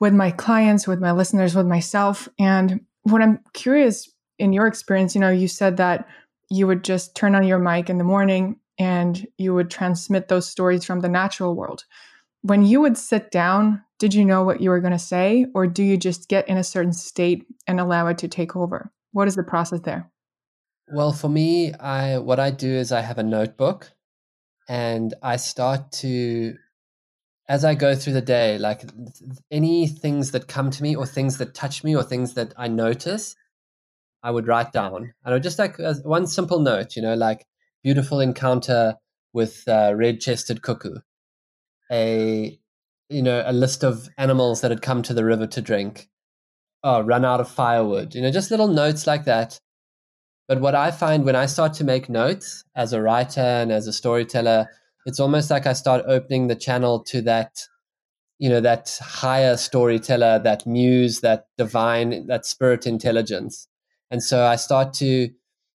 [0.00, 2.28] with my clients, with my listeners, with myself.
[2.38, 6.06] And what I'm curious in your experience, you know, you said that
[6.50, 10.48] you would just turn on your mic in the morning and you would transmit those
[10.48, 11.84] stories from the natural world.
[12.42, 15.66] When you would sit down, did you know what you were going to say, or
[15.66, 18.92] do you just get in a certain state and allow it to take over?
[19.12, 20.10] What is the process there?
[20.88, 23.92] Well, for me, I what I do is I have a notebook
[24.68, 26.54] and I start to
[27.48, 28.82] as I go through the day, like
[29.50, 32.68] any things that come to me or things that touch me or things that I
[32.68, 33.34] notice,
[34.22, 34.96] I would write down.
[34.96, 37.46] And I would just like one simple note, you know, like
[37.82, 38.96] beautiful encounter
[39.32, 40.96] with uh, red-chested cuckoo,
[41.90, 42.58] a
[43.08, 46.08] you know a list of animals that had come to the river to drink,
[46.82, 49.60] oh, run out of firewood, you know, just little notes like that.
[50.46, 53.86] But what I find when I start to make notes as a writer and as
[53.86, 54.68] a storyteller,
[55.04, 57.62] it's almost like I start opening the channel to that,
[58.38, 63.68] you know, that higher storyteller, that muse, that divine, that spirit intelligence.
[64.10, 65.28] And so I start to,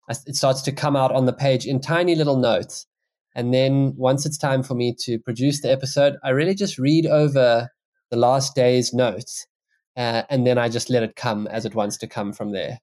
[0.10, 2.88] it starts to come out on the page in tiny little notes.
[3.36, 7.06] And then once it's time for me to produce the episode, I really just read
[7.06, 7.70] over
[8.10, 9.48] the last day's notes.
[9.96, 12.80] Uh, and then I just let it come as it wants to come from there.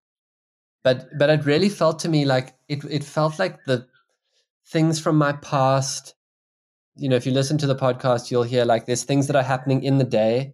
[0.84, 3.87] But but it really felt to me like it it felt like the
[4.66, 6.14] things from my past
[6.98, 9.42] you know, if you listen to the podcast, you'll hear like there's things that are
[9.42, 10.52] happening in the day.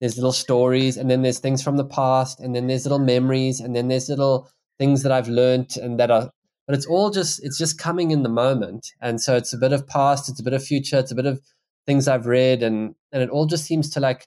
[0.00, 3.60] There's little stories, and then there's things from the past, and then there's little memories,
[3.60, 6.30] and then there's little things that I've learned and that are
[6.66, 8.92] but it's all just it's just coming in the moment.
[9.00, 11.26] And so it's a bit of past, it's a bit of future, it's a bit
[11.26, 11.40] of
[11.86, 14.26] things I've read and and it all just seems to like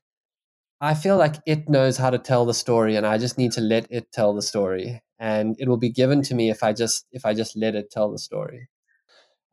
[0.79, 3.61] I feel like it knows how to tell the story and I just need to
[3.61, 5.01] let it tell the story.
[5.19, 7.89] And it will be given to me if I just if I just let it
[7.91, 8.69] tell the story.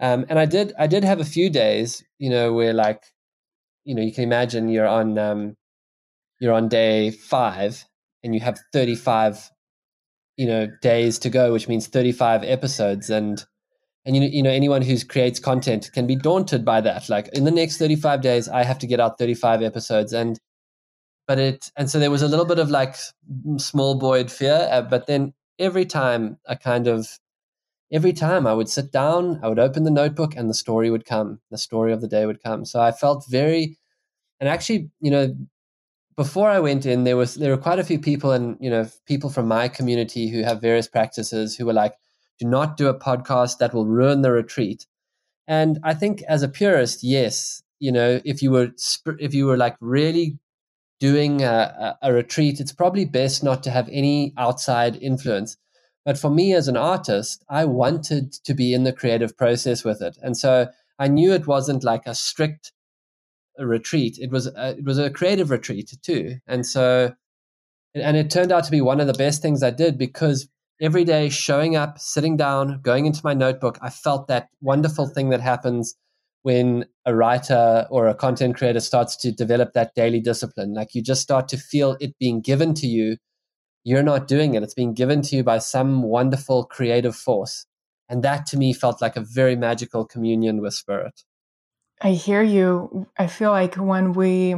[0.00, 3.02] Um, and I did I did have a few days, you know, where like,
[3.84, 5.56] you know, you can imagine you're on um,
[6.40, 7.86] you're on day five
[8.22, 9.50] and you have 35
[10.36, 13.10] you know days to go which means 35 episodes.
[13.10, 13.44] And
[14.06, 17.08] and you know, you know anyone who creates content can be daunted by that.
[17.08, 20.12] Like in the next 35 days i have to get out 35 episodes.
[20.12, 20.38] And
[21.26, 22.96] but it and so there was a little bit of like
[23.56, 27.18] small Boyd fear uh, but then every time i kind of
[27.92, 31.06] every time i would sit down i would open the notebook and the story would
[31.06, 32.64] come the story of the day would come.
[32.64, 33.78] So i felt very
[34.40, 35.34] and actually you know
[36.16, 38.88] before i went in there was there were quite a few people and you know
[39.06, 41.94] people from my community who have various practices who were like
[42.38, 44.86] do not do a podcast that will ruin the retreat.
[45.46, 48.70] And I think as a purist, yes, you know, if you were
[49.18, 50.38] if you were like really
[51.00, 55.56] doing a, a, retreat, it's probably best not to have any outside influence.
[56.04, 60.00] But for me as an artist, I wanted to be in the creative process with
[60.00, 62.72] it, and so I knew it wasn't like a strict
[63.58, 64.18] retreat.
[64.20, 67.14] It was a, it was a creative retreat too, and so
[67.94, 70.48] and it turned out to be one of the best things I did because
[70.80, 75.30] every day showing up, sitting down, going into my notebook, I felt that wonderful thing
[75.30, 75.94] that happens
[76.42, 80.74] when a writer or a content creator starts to develop that daily discipline.
[80.74, 83.16] Like you just start to feel it being given to you.
[83.84, 87.66] You're not doing it, it's being given to you by some wonderful creative force.
[88.08, 91.22] And that to me felt like a very magical communion with spirit.
[92.00, 93.06] I hear you.
[93.18, 94.56] I feel like when we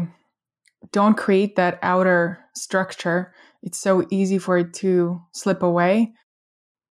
[0.92, 6.12] don't create that outer structure, it's so easy for it to slip away.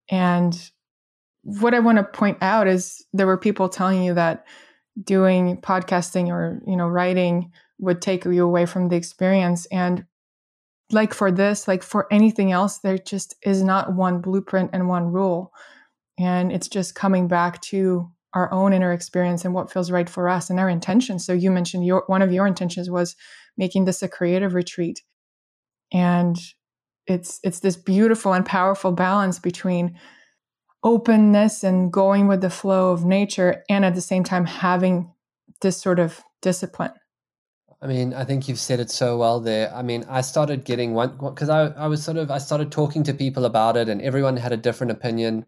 [0.09, 0.71] And
[1.43, 4.45] what I want to point out is there were people telling you that
[5.03, 9.65] doing podcasting or, you know, writing would take you away from the experience.
[9.67, 10.05] And
[10.91, 15.11] like for this, like for anything else, there just is not one blueprint and one
[15.11, 15.51] rule.
[16.17, 20.29] And it's just coming back to our own inner experience and what feels right for
[20.29, 21.25] us and our intentions.
[21.25, 23.15] So you mentioned your one of your intentions was
[23.57, 25.01] making this a creative retreat.
[25.91, 26.37] And
[27.07, 29.97] it's it's this beautiful and powerful balance between
[30.83, 35.11] openness and going with the flow of nature and at the same time having
[35.61, 36.91] this sort of discipline
[37.81, 40.93] i mean i think you've said it so well there i mean i started getting
[40.93, 44.01] one because I, I was sort of i started talking to people about it and
[44.01, 45.45] everyone had a different opinion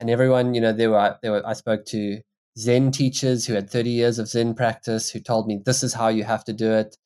[0.00, 2.20] and everyone you know there were there were i spoke to
[2.58, 6.08] zen teachers who had 30 years of zen practice who told me this is how
[6.08, 6.96] you have to do it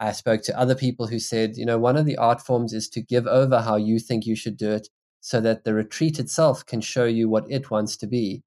[0.00, 2.88] I spoke to other people who said, you know, one of the art forms is
[2.88, 4.88] to give over how you think you should do it
[5.20, 8.42] so that the retreat itself can show you what it wants to be.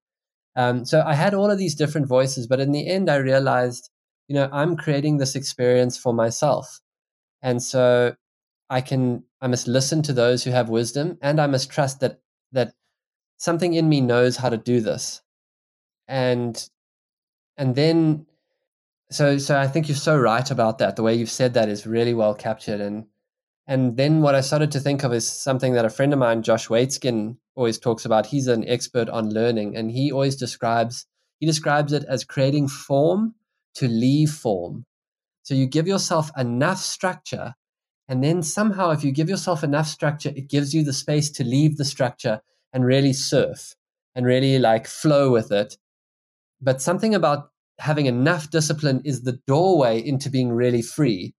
[0.55, 3.91] Um, so I had all of these different voices, but in the end, I realized,
[4.27, 6.79] you know, I'm creating this experience for myself.
[7.43, 8.15] And so
[8.71, 12.19] I can, I must listen to those who have wisdom and I must trust that,
[12.51, 12.73] that
[13.37, 15.21] something in me knows how to do this.
[16.07, 16.69] And,
[17.57, 18.25] and then
[19.13, 20.95] so so I think you're so right about that.
[20.95, 22.81] The way you've said that is really well captured.
[22.81, 23.05] And
[23.67, 26.41] and then what I started to think of is something that a friend of mine,
[26.41, 28.25] Josh Waitzkin, always talks about.
[28.25, 31.05] He's an expert on learning, and he always describes
[31.39, 33.35] he describes it as creating form
[33.75, 34.85] to leave form.
[35.43, 37.53] So you give yourself enough structure,
[38.07, 41.43] and then somehow, if you give yourself enough structure, it gives you the space to
[41.43, 42.41] leave the structure
[42.73, 43.75] and really surf
[44.15, 45.77] and really like flow with it.
[46.61, 51.33] But something about having enough discipline is the doorway into being really free.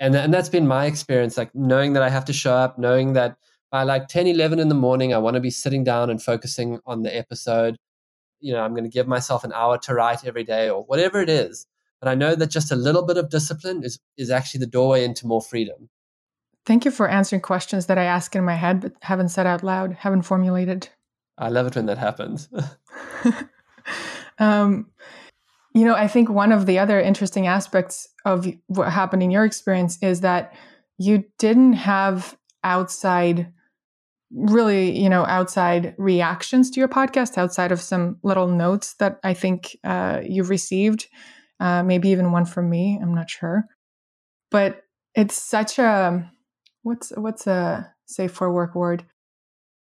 [0.00, 3.12] And, and that's been my experience, like knowing that I have to show up, knowing
[3.12, 3.36] that
[3.70, 6.80] by like 10, 11 in the morning, I want to be sitting down and focusing
[6.86, 7.76] on the episode.
[8.40, 11.20] You know, I'm going to give myself an hour to write every day or whatever
[11.20, 11.66] it is.
[12.00, 15.04] But I know that just a little bit of discipline is, is actually the doorway
[15.04, 15.88] into more freedom.
[16.64, 19.62] Thank you for answering questions that I ask in my head but haven't said out
[19.62, 20.88] loud, haven't formulated.
[21.38, 22.48] I love it when that happens.
[24.38, 24.86] um,
[25.74, 29.44] you know, I think one of the other interesting aspects of what happened in your
[29.44, 30.54] experience is that
[30.98, 33.52] you didn't have outside
[34.34, 39.34] really you know outside reactions to your podcast outside of some little notes that i
[39.34, 41.08] think uh, you've received
[41.60, 43.66] uh, maybe even one from me i'm not sure
[44.50, 46.30] but it's such a
[46.82, 49.04] what's what's a safe for work word?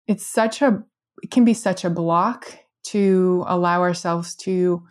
[0.07, 0.83] It's such a
[1.23, 4.83] it can be such a block to allow ourselves to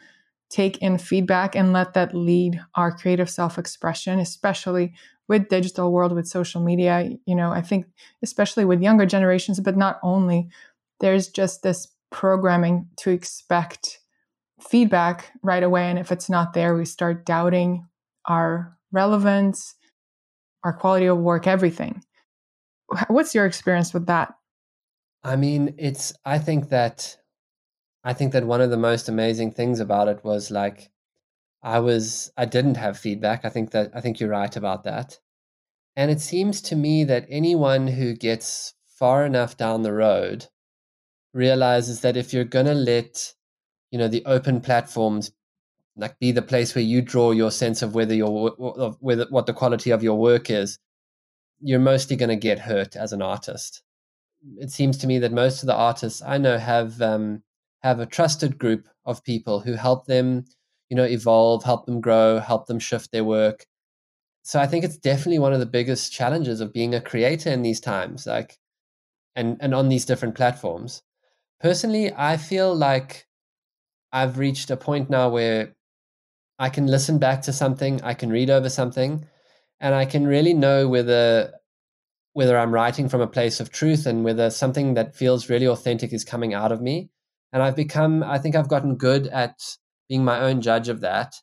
[0.49, 4.93] take in feedback and let that lead our creative self-expression especially
[5.27, 7.09] with digital world with social media.
[7.25, 7.85] You know i think
[8.23, 10.49] especially with younger generations but not only
[10.99, 13.99] there's just this programming to expect
[14.59, 15.89] feedback right away.
[15.89, 17.85] And if it's not there we start doubting
[18.25, 19.75] our relevance
[20.63, 22.03] our quality of work everything
[23.07, 24.33] what's your experience with that
[25.23, 27.17] i mean it's i think that
[28.07, 30.89] I think that one of the most amazing things about it was like
[31.61, 33.43] I was I didn't have feedback.
[33.43, 35.19] I think that I think you're right about that.
[35.97, 40.45] And it seems to me that anyone who gets far enough down the road
[41.33, 43.33] realizes that if you're going to let
[43.91, 45.31] you know the open platforms
[45.97, 49.45] like be the place where you draw your sense of whether your of whether what
[49.45, 50.79] the quality of your work is
[51.59, 53.81] you're mostly going to get hurt as an artist.
[54.59, 57.43] It seems to me that most of the artists i know have um,
[57.81, 60.45] have a trusted group of people who help them
[60.89, 63.65] you know evolve help them grow help them shift their work.
[64.43, 67.63] So i think it's definitely one of the biggest challenges of being a creator in
[67.63, 68.57] these times like
[69.35, 71.01] and and on these different platforms.
[71.59, 73.25] Personally i feel like
[74.13, 75.75] i've reached a point now where
[76.59, 79.25] I can listen back to something, I can read over something,
[79.79, 81.53] and I can really know whether
[82.33, 86.13] whether I'm writing from a place of truth and whether something that feels really authentic
[86.13, 87.09] is coming out of me.
[87.51, 89.59] And I've become, I think I've gotten good at
[90.07, 91.33] being my own judge of that.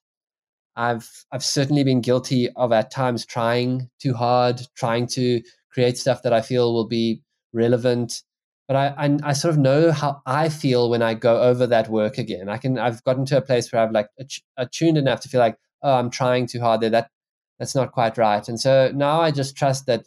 [0.77, 5.43] I've I've certainly been guilty of at times trying too hard, trying to
[5.73, 8.23] create stuff that I feel will be relevant
[8.67, 11.89] but I, I, I sort of know how I feel when I go over that
[11.89, 12.49] work again.
[12.49, 14.09] I can I've gotten to a place where I've like
[14.57, 17.11] attuned enough to feel like oh I'm trying too hard there that
[17.59, 18.47] that's not quite right.
[18.49, 20.07] And so now I just trust that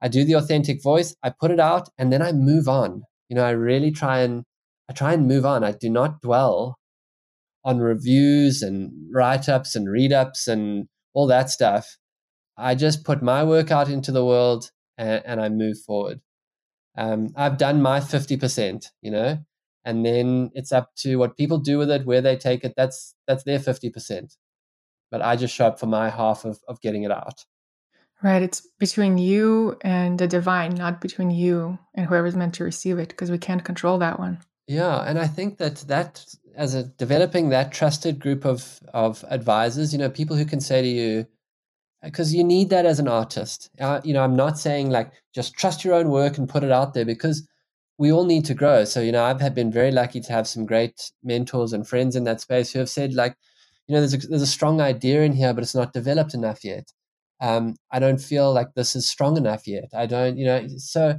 [0.00, 3.02] I do the authentic voice, I put it out, and then I move on.
[3.28, 4.44] You know, I really try and
[4.88, 5.64] I try and move on.
[5.64, 6.78] I do not dwell
[7.64, 11.98] on reviews and write ups and read ups and all that stuff.
[12.56, 16.20] I just put my work out into the world and, and I move forward
[16.98, 19.38] um, I've done my 50%, you know,
[19.84, 22.74] and then it's up to what people do with it, where they take it.
[22.76, 24.36] That's, that's their 50%.
[25.10, 27.44] But I just show up for my half of, of getting it out.
[28.20, 28.42] Right.
[28.42, 33.10] It's between you and the divine, not between you and whoever's meant to receive it,
[33.10, 34.40] because we can't control that one.
[34.66, 34.98] Yeah.
[34.98, 36.26] And I think that that,
[36.56, 40.82] as a developing that trusted group of, of advisors, you know, people who can say
[40.82, 41.26] to you,
[42.02, 43.70] because you need that as an artist.
[43.80, 46.70] Uh, you know, I'm not saying like just trust your own work and put it
[46.70, 47.46] out there because
[47.98, 48.84] we all need to grow.
[48.84, 52.14] So, you know, I've had been very lucky to have some great mentors and friends
[52.14, 53.34] in that space who have said like,
[53.88, 56.64] you know, there's a, there's a strong idea in here, but it's not developed enough
[56.64, 56.92] yet.
[57.40, 59.88] Um, I don't feel like this is strong enough yet.
[59.94, 61.18] I don't, you know, so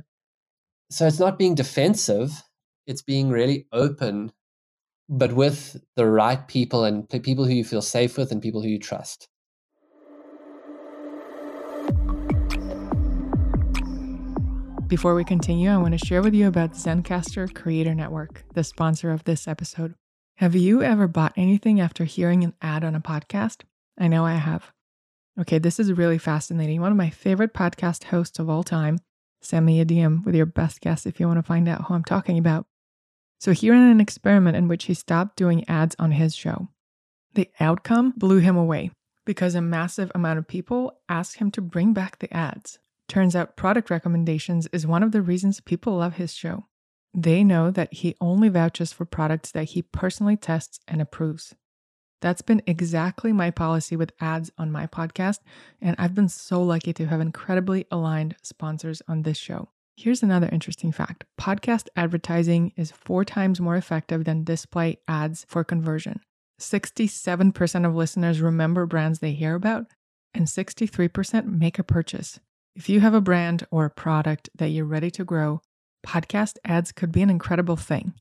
[0.92, 2.32] so it's not being defensive.
[2.88, 4.32] It's being really open,
[5.08, 8.70] but with the right people and people who you feel safe with and people who
[8.70, 9.28] you trust.
[14.90, 19.12] Before we continue, I want to share with you about Zencastr Creator Network, the sponsor
[19.12, 19.94] of this episode.
[20.38, 23.62] Have you ever bought anything after hearing an ad on a podcast?
[24.00, 24.72] I know I have.
[25.40, 26.82] Okay, this is really fascinating.
[26.82, 28.98] One of my favorite podcast hosts of all time.
[29.44, 31.94] Send me a DM with your best guess if you want to find out who
[31.94, 32.66] I'm talking about.
[33.40, 36.70] So, here ran an experiment in which he stopped doing ads on his show,
[37.36, 38.90] the outcome blew him away
[39.24, 42.80] because a massive amount of people asked him to bring back the ads.
[43.10, 46.68] Turns out product recommendations is one of the reasons people love his show.
[47.12, 51.56] They know that he only vouches for products that he personally tests and approves.
[52.22, 55.40] That's been exactly my policy with ads on my podcast,
[55.82, 59.70] and I've been so lucky to have incredibly aligned sponsors on this show.
[59.98, 65.64] Here's another interesting fact podcast advertising is four times more effective than display ads for
[65.64, 66.20] conversion.
[66.62, 69.88] 67% of listeners remember brands they hear about,
[70.36, 72.40] and 63% make a purchase.
[72.80, 75.60] If you have a brand or a product that you're ready to grow,
[76.08, 78.14] podcast ads could be an incredible thing.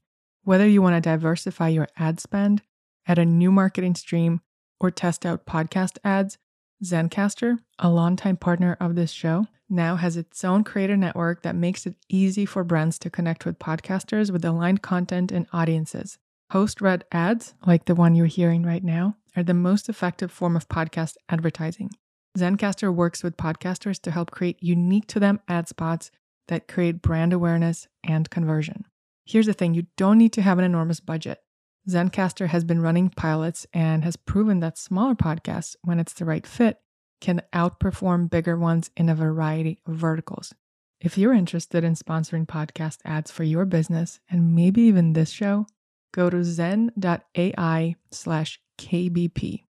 [0.43, 2.63] Whether you want to diversify your ad spend,
[3.07, 4.41] add a new marketing stream,
[4.81, 6.39] or test out podcast ads,
[6.83, 11.87] Zencastr, a longtime partner of this show, now has its own creator network that makes
[11.87, 16.19] it easy for brands to connect with podcasters with aligned content and audiences.
[16.51, 20.57] Host read ads, like the one you're hearing right now, are the most effective form
[20.57, 21.91] of podcast advertising.
[22.39, 26.11] Zencastr works with podcasters to help create unique to them ad spots
[26.47, 28.85] that create brand awareness and conversion.
[29.27, 31.41] Here's the thing you don't need to have an enormous budget.
[31.89, 36.47] Zencastr has been running pilots and has proven that smaller podcasts, when it's the right
[36.47, 36.79] fit,
[37.21, 40.55] can outperform bigger ones in a variety of verticals.
[41.01, 45.67] If you're interested in sponsoring podcast ads for your business and maybe even this show,
[46.13, 49.65] go to zen.ai slash KBP.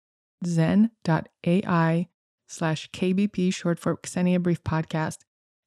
[0.44, 2.08] Zen.ai
[2.46, 5.18] slash KBP, short for Ksenia Brief Podcast,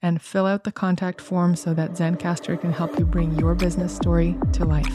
[0.02, 3.96] and fill out the contact form so that Zencastr can help you bring your business
[3.96, 4.94] story to life.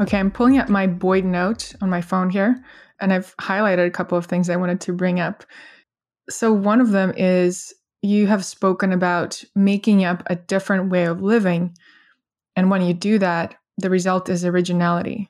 [0.00, 2.64] Okay, I'm pulling up my Boyd note on my phone here,
[3.00, 5.44] and I've highlighted a couple of things I wanted to bring up.
[6.28, 11.20] So, one of them is you have spoken about making up a different way of
[11.20, 11.76] living.
[12.56, 15.29] And when you do that, the result is originality.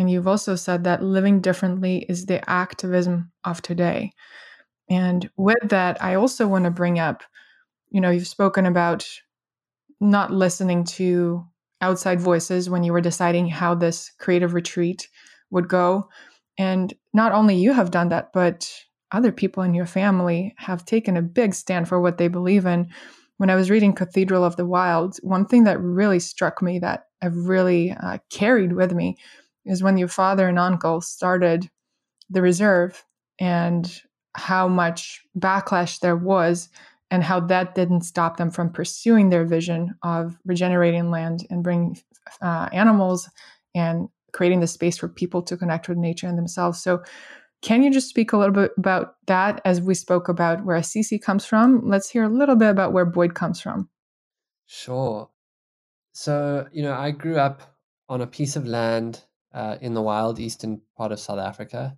[0.00, 4.12] And you've also said that living differently is the activism of today.
[4.88, 7.22] And with that, I also want to bring up
[7.90, 9.06] you know, you've spoken about
[10.00, 11.44] not listening to
[11.80, 15.08] outside voices when you were deciding how this creative retreat
[15.50, 16.08] would go.
[16.58, 18.70] And not only you have done that, but
[19.12, 22.88] other people in your family have taken a big stand for what they believe in.
[23.38, 27.06] When I was reading Cathedral of the Wild, one thing that really struck me that
[27.22, 29.16] I've really uh, carried with me
[29.70, 31.70] is when your father and uncle started
[32.28, 33.04] the reserve
[33.38, 34.02] and
[34.36, 36.68] how much backlash there was
[37.10, 41.96] and how that didn't stop them from pursuing their vision of regenerating land and bringing
[42.42, 43.28] uh, animals
[43.74, 46.82] and creating the space for people to connect with nature and themselves.
[46.82, 47.02] So,
[47.62, 51.18] can you just speak a little bit about that as we spoke about where Assisi
[51.18, 51.86] comes from?
[51.86, 53.90] Let's hear a little bit about where Boyd comes from.
[54.64, 55.28] Sure.
[56.12, 57.76] So, you know, I grew up
[58.08, 61.96] on a piece of land uh, in the wild eastern part of South Africa.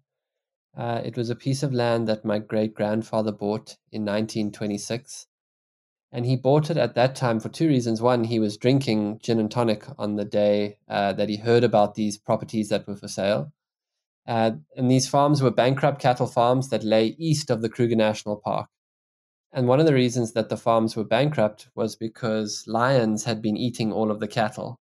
[0.76, 5.26] Uh, it was a piece of land that my great grandfather bought in 1926.
[6.10, 8.02] And he bought it at that time for two reasons.
[8.02, 11.94] One, he was drinking gin and tonic on the day uh, that he heard about
[11.94, 13.52] these properties that were for sale.
[14.26, 18.36] Uh, and these farms were bankrupt cattle farms that lay east of the Kruger National
[18.36, 18.68] Park.
[19.52, 23.56] And one of the reasons that the farms were bankrupt was because lions had been
[23.56, 24.80] eating all of the cattle.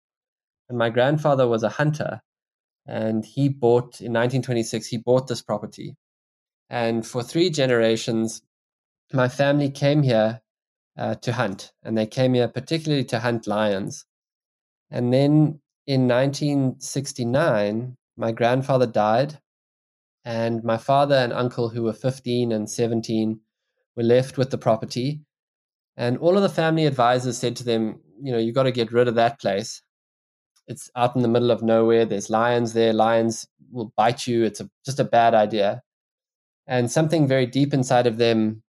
[0.68, 2.22] And my grandfather was a hunter,
[2.88, 5.98] and he bought, in 1926, he bought this property.
[6.70, 8.42] And for three generations,
[9.14, 10.42] my family came here
[10.98, 14.06] uh, to hunt, and they came here particularly to hunt lions.
[14.90, 19.40] And then in 1969, my grandfather died,
[20.26, 23.40] and my father and uncle, who were 15 and 17,
[23.96, 25.22] were left with the property.
[25.96, 28.92] And all of the family advisors said to them, you know, you've got to get
[28.92, 29.82] rid of that place.
[30.68, 32.05] It's out in the middle of nowhere.
[32.05, 32.93] There's lions there.
[32.93, 34.43] Lions will bite you.
[34.43, 35.82] It's a, just a bad idea.
[36.68, 38.63] And something very deep inside of them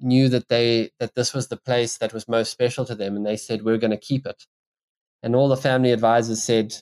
[0.00, 3.24] knew that they that this was the place that was most special to them and
[3.24, 4.44] they said we're going to keep it
[5.22, 6.74] and all the family advisors said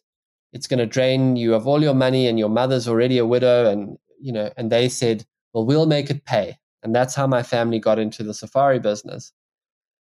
[0.52, 3.70] it's going to drain you of all your money and your mother's already a widow
[3.70, 7.42] and you know and they said well we'll make it pay and that's how my
[7.42, 9.32] family got into the safari business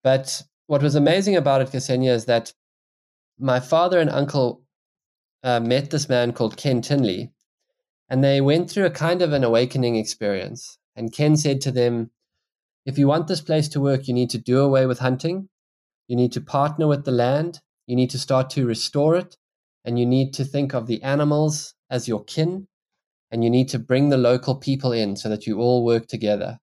[0.02, 2.52] but what was amazing about it Ksenia is that
[3.38, 4.62] my father and uncle
[5.42, 7.30] uh, met this man called ken tinley
[8.08, 12.10] and they went through a kind of an awakening experience and ken said to them
[12.88, 15.50] if you want this place to work, you need to do away with hunting.
[16.06, 17.60] You need to partner with the land.
[17.86, 19.36] You need to start to restore it.
[19.84, 22.66] And you need to think of the animals as your kin.
[23.30, 26.60] And you need to bring the local people in so that you all work together.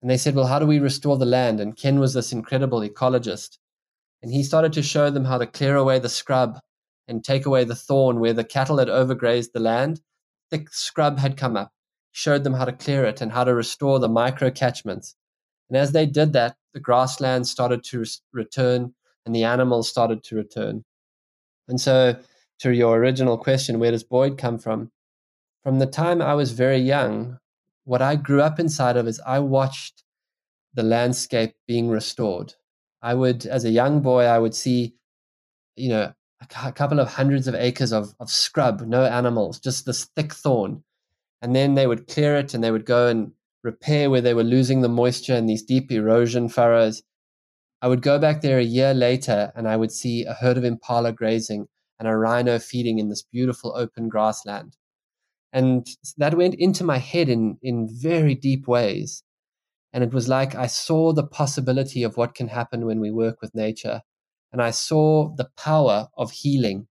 [0.00, 1.60] And they said, Well, how do we restore the land?
[1.60, 3.58] And Ken was this incredible ecologist.
[4.22, 6.60] And he started to show them how to clear away the scrub
[7.08, 10.00] and take away the thorn where the cattle had overgrazed the land.
[10.50, 11.72] Thick scrub had come up.
[12.12, 15.16] Showed them how to clear it and how to restore the micro catchments
[15.72, 18.04] and as they did that, the grassland started to
[18.34, 18.92] return
[19.24, 20.84] and the animals started to return.
[21.66, 22.16] And so,
[22.58, 24.90] to your original question, where does Boyd come from?
[25.62, 27.38] From the time I was very young,
[27.84, 30.04] what I grew up inside of is I watched
[30.74, 32.52] the landscape being restored.
[33.02, 34.94] I would, as a young boy, I would see,
[35.76, 36.12] you know,
[36.64, 40.82] a couple of hundreds of acres of, of scrub, no animals, just this thick thorn.
[41.40, 43.32] And then they would clear it and they would go and
[43.62, 47.02] repair where they were losing the moisture in these deep erosion furrows.
[47.80, 50.64] I would go back there a year later and I would see a herd of
[50.64, 51.66] impala grazing
[51.98, 54.76] and a rhino feeding in this beautiful open grassland.
[55.52, 55.86] And
[56.16, 59.22] that went into my head in, in very deep ways.
[59.92, 63.40] And it was like I saw the possibility of what can happen when we work
[63.42, 64.02] with nature.
[64.52, 66.86] And I saw the power of healing.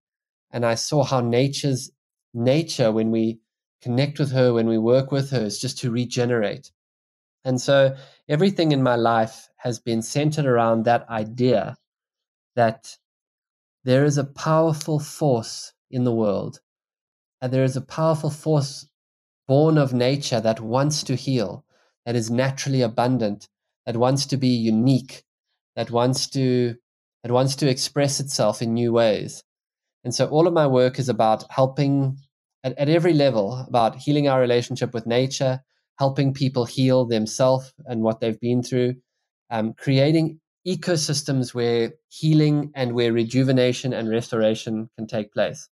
[0.51, 1.91] And I saw how nature's
[2.33, 3.39] nature, when we
[3.81, 6.71] connect with her, when we work with her, is just to regenerate.
[7.43, 7.95] And so
[8.29, 11.77] everything in my life has been centered around that idea
[12.55, 12.97] that
[13.83, 16.59] there is a powerful force in the world,
[17.41, 18.87] and there is a powerful force
[19.47, 21.65] born of nature that wants to heal,
[22.05, 23.47] that is naturally abundant,
[23.85, 25.23] that wants to be unique,
[25.75, 26.75] that wants to
[27.23, 29.43] that wants to express itself in new ways.
[30.03, 32.17] And so all of my work is about helping
[32.63, 35.61] at, at every level about healing our relationship with nature,
[35.99, 38.95] helping people heal themselves and what they've been through,
[39.51, 45.69] um, creating ecosystems where healing and where rejuvenation and restoration can take place.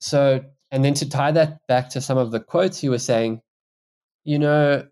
[0.00, 3.40] So, and then to tie that back to some of the quotes you were saying,
[4.24, 4.86] you know,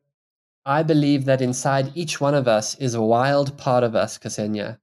[0.67, 4.79] I believe that inside each one of us is a wild part of us, Ksenia,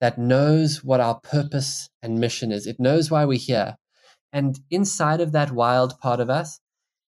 [0.00, 2.66] that knows what our purpose and mission is.
[2.66, 3.76] It knows why we're here.
[4.32, 6.60] And inside of that wild part of us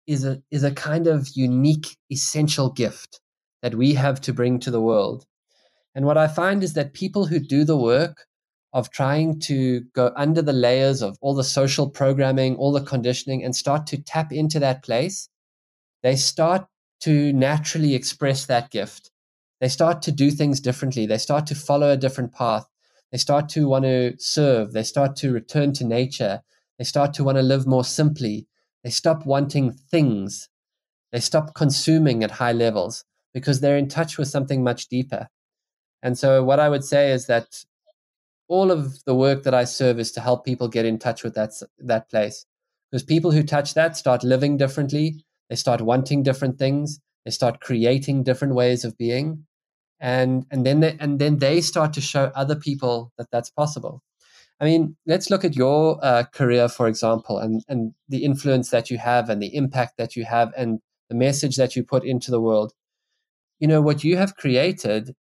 [0.06, 3.20] is a, is a kind of unique, essential gift
[3.62, 5.26] that we have to bring to the world.
[5.96, 8.26] And what I find is that people who do the work
[8.74, 13.44] of trying to go under the layers of all the social programming, all the conditioning,
[13.44, 15.28] and start to tap into that place,
[16.04, 16.66] they start
[17.02, 19.12] to naturally express that gift.
[19.60, 21.06] They start to do things differently.
[21.06, 22.66] They start to follow a different path.
[23.12, 24.74] They start to want to serve.
[24.74, 26.42] They start to return to nature.
[26.78, 28.48] They start to want to live more simply.
[28.84, 30.50] They stop wanting things.
[31.12, 35.28] They stop consuming at high levels because they're in touch with something much deeper.
[36.02, 37.64] And so, what I would say is that
[38.48, 41.36] all of the work that I serve is to help people get in touch with
[41.36, 42.46] that that place.
[42.90, 45.24] Because people who touch that start living differently.
[45.52, 47.02] They start wanting different things.
[47.26, 49.46] They start creating different ways of being,
[50.00, 54.02] and and then they, and then they start to show other people that that's possible.
[54.62, 58.90] I mean, let's look at your uh, career, for example, and and the influence that
[58.90, 60.80] you have, and the impact that you have, and
[61.10, 62.72] the message that you put into the world.
[63.60, 65.14] You know what you have created.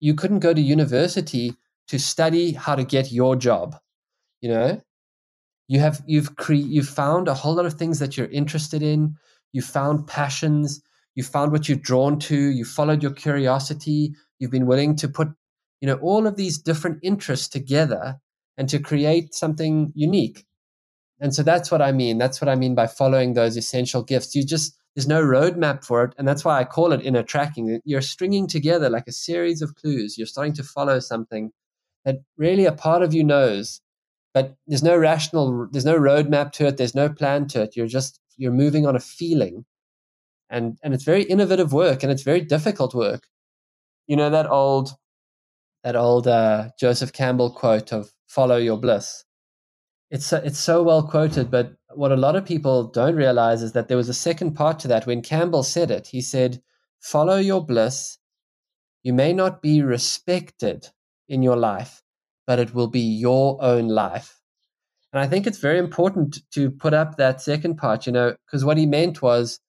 [0.00, 1.52] You couldn't go to university
[1.88, 3.76] to study how to get your job.
[4.40, 4.82] You know,
[5.68, 9.16] you have you've cre- you've found a whole lot of things that you're interested in.
[9.52, 10.82] You found passions
[11.14, 15.28] you found what you're drawn to, you followed your curiosity, you've been willing to put,
[15.80, 18.18] you know, all of these different interests together
[18.56, 20.46] and to create something unique.
[21.20, 22.18] And so that's what I mean.
[22.18, 24.34] That's what I mean by following those essential gifts.
[24.34, 26.14] You just, there's no roadmap for it.
[26.16, 27.80] And that's why I call it inner tracking.
[27.84, 30.16] You're stringing together like a series of clues.
[30.16, 31.50] You're starting to follow something
[32.04, 33.82] that really a part of you knows,
[34.32, 36.78] but there's no rational, there's no roadmap to it.
[36.78, 37.76] There's no plan to it.
[37.76, 39.66] You're just, you're moving on a feeling
[40.48, 43.26] and and it's very innovative work and it's very difficult work.
[44.06, 44.92] You know that old
[45.84, 49.24] that old uh, joseph campbell quote of follow your bliss.
[50.10, 53.72] It's so, it's so well quoted but what a lot of people don't realize is
[53.72, 55.06] that there was a second part to that.
[55.06, 56.62] When campbell said it he said
[56.98, 58.16] follow your bliss.
[59.02, 60.88] You may not be respected
[61.28, 62.02] in your life
[62.46, 64.39] but it will be your own life
[65.12, 68.64] and i think it's very important to put up that second part you know because
[68.64, 69.60] what he meant was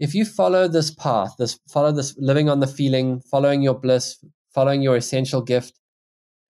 [0.00, 4.24] if you follow this path, this follow this living on the feeling, following your bliss,
[4.54, 5.78] following your essential gift,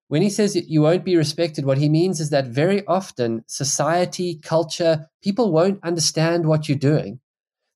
[0.08, 4.38] when he says you won't be respected, what he means is that very often society,
[4.42, 7.20] culture, people won't understand what you're doing.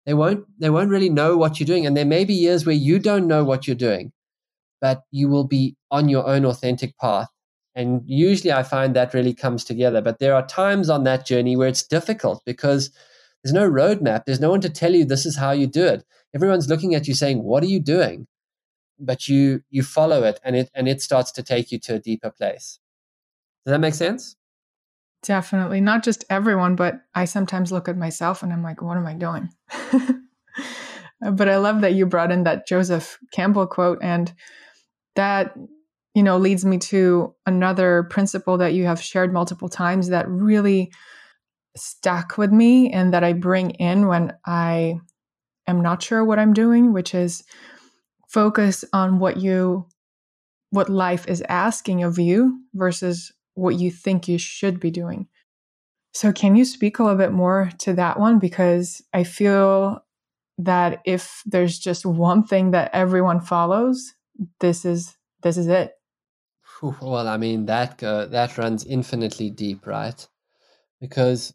[0.07, 1.87] They won't they won't really know what you're doing.
[1.87, 4.13] And there may be years where you don't know what you're doing,
[4.81, 7.29] but you will be on your own authentic path.
[7.75, 10.03] And usually I find that really comes together.
[10.03, 12.91] But there are times on that journey where it's difficult because
[13.43, 14.25] there's no roadmap.
[14.25, 16.05] There's no one to tell you this is how you do it.
[16.35, 18.27] Everyone's looking at you saying, "What are you doing?"
[18.99, 21.99] But you you follow it, and it and it starts to take you to a
[21.99, 22.79] deeper place.
[23.65, 24.37] Does that make sense?
[25.23, 25.81] Definitely.
[25.81, 29.15] Not just everyone, but I sometimes look at myself and I'm like, what am I
[29.15, 29.51] doing?
[31.33, 34.33] but I love that you brought in that Joseph Campbell quote and
[35.15, 35.55] that
[36.15, 40.93] you know leads me to another principle that you have shared multiple times that really
[41.77, 45.01] stuck with me and that I bring in when I
[45.67, 47.45] am not sure what I'm doing, which is
[48.29, 49.87] focus on what you
[50.71, 55.29] what life is asking of you versus what you think you should be doing.
[56.15, 60.03] So can you speak a little bit more to that one because I feel
[60.59, 64.15] that if there's just one thing that everyone follows,
[64.61, 65.93] this is this is it.
[66.83, 70.27] Well, I mean that uh, that runs infinitely deep, right?
[71.01, 71.55] Because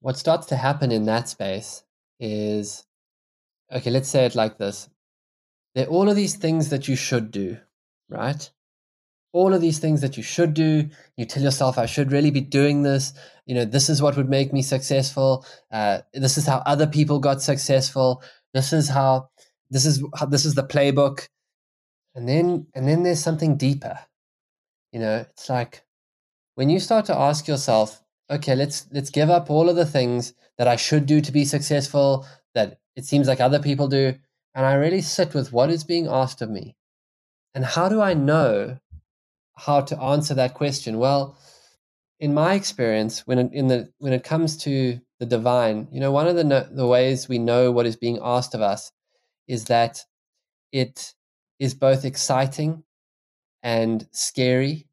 [0.00, 1.82] what starts to happen in that space
[2.20, 2.86] is
[3.72, 4.88] okay, let's say it like this.
[5.74, 7.58] There are all of these things that you should do,
[8.08, 8.48] right?
[9.32, 10.88] All of these things that you should do.
[11.16, 13.12] You tell yourself, I should really be doing this.
[13.46, 15.44] You know, this is what would make me successful.
[15.72, 18.22] Uh, this is how other people got successful.
[18.54, 19.28] This is how,
[19.70, 21.28] this is how, this is the playbook.
[22.14, 23.98] And then, and then there's something deeper.
[24.92, 25.84] You know, it's like
[26.54, 30.34] when you start to ask yourself, okay, let's let's give up all of the things
[30.58, 34.14] that I should do to be successful that it seems like other people do,
[34.54, 36.76] and I really sit with what is being asked of me,
[37.54, 38.78] and how do I know
[39.56, 40.98] how to answer that question?
[40.98, 41.38] Well,
[42.20, 46.12] in my experience, when it, in the when it comes to the divine, you know,
[46.12, 48.92] one of the the ways we know what is being asked of us
[49.46, 50.04] is that
[50.72, 51.14] it
[51.58, 52.82] is both exciting
[53.62, 54.88] and scary,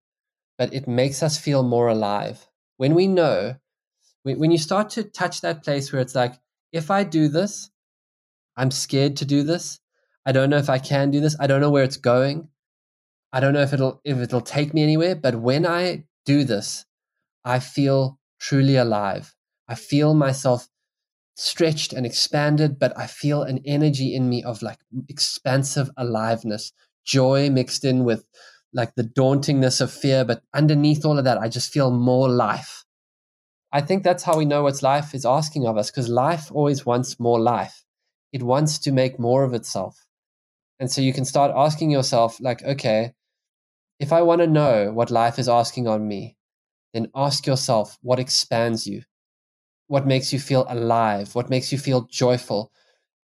[0.57, 2.47] but it makes us feel more alive
[2.77, 3.55] when we know,
[4.23, 6.33] when you start to touch that place where it's like,
[6.71, 7.69] if I do this,
[8.57, 9.79] I'm scared to do this.
[10.25, 11.35] I don't know if I can do this.
[11.39, 12.49] I don't know where it's going.
[13.31, 15.15] I don't know if it'll if it'll take me anywhere.
[15.15, 16.85] But when I do this,
[17.43, 19.35] I feel truly alive.
[19.67, 20.69] I feel myself
[21.35, 26.71] stretched and expanded, but I feel an energy in me of like expansive aliveness,
[27.05, 28.25] joy mixed in with
[28.73, 32.85] like the dauntingness of fear, but underneath all of that, I just feel more life.
[33.71, 36.85] I think that's how we know what life is asking of us because life always
[36.85, 37.83] wants more life.
[38.31, 40.05] It wants to make more of itself.
[40.79, 43.13] And so you can start asking yourself, like, okay,
[43.99, 46.37] if I want to know what life is asking on me,
[46.93, 49.03] then ask yourself what expands you,
[49.87, 52.71] what makes you feel alive, what makes you feel joyful.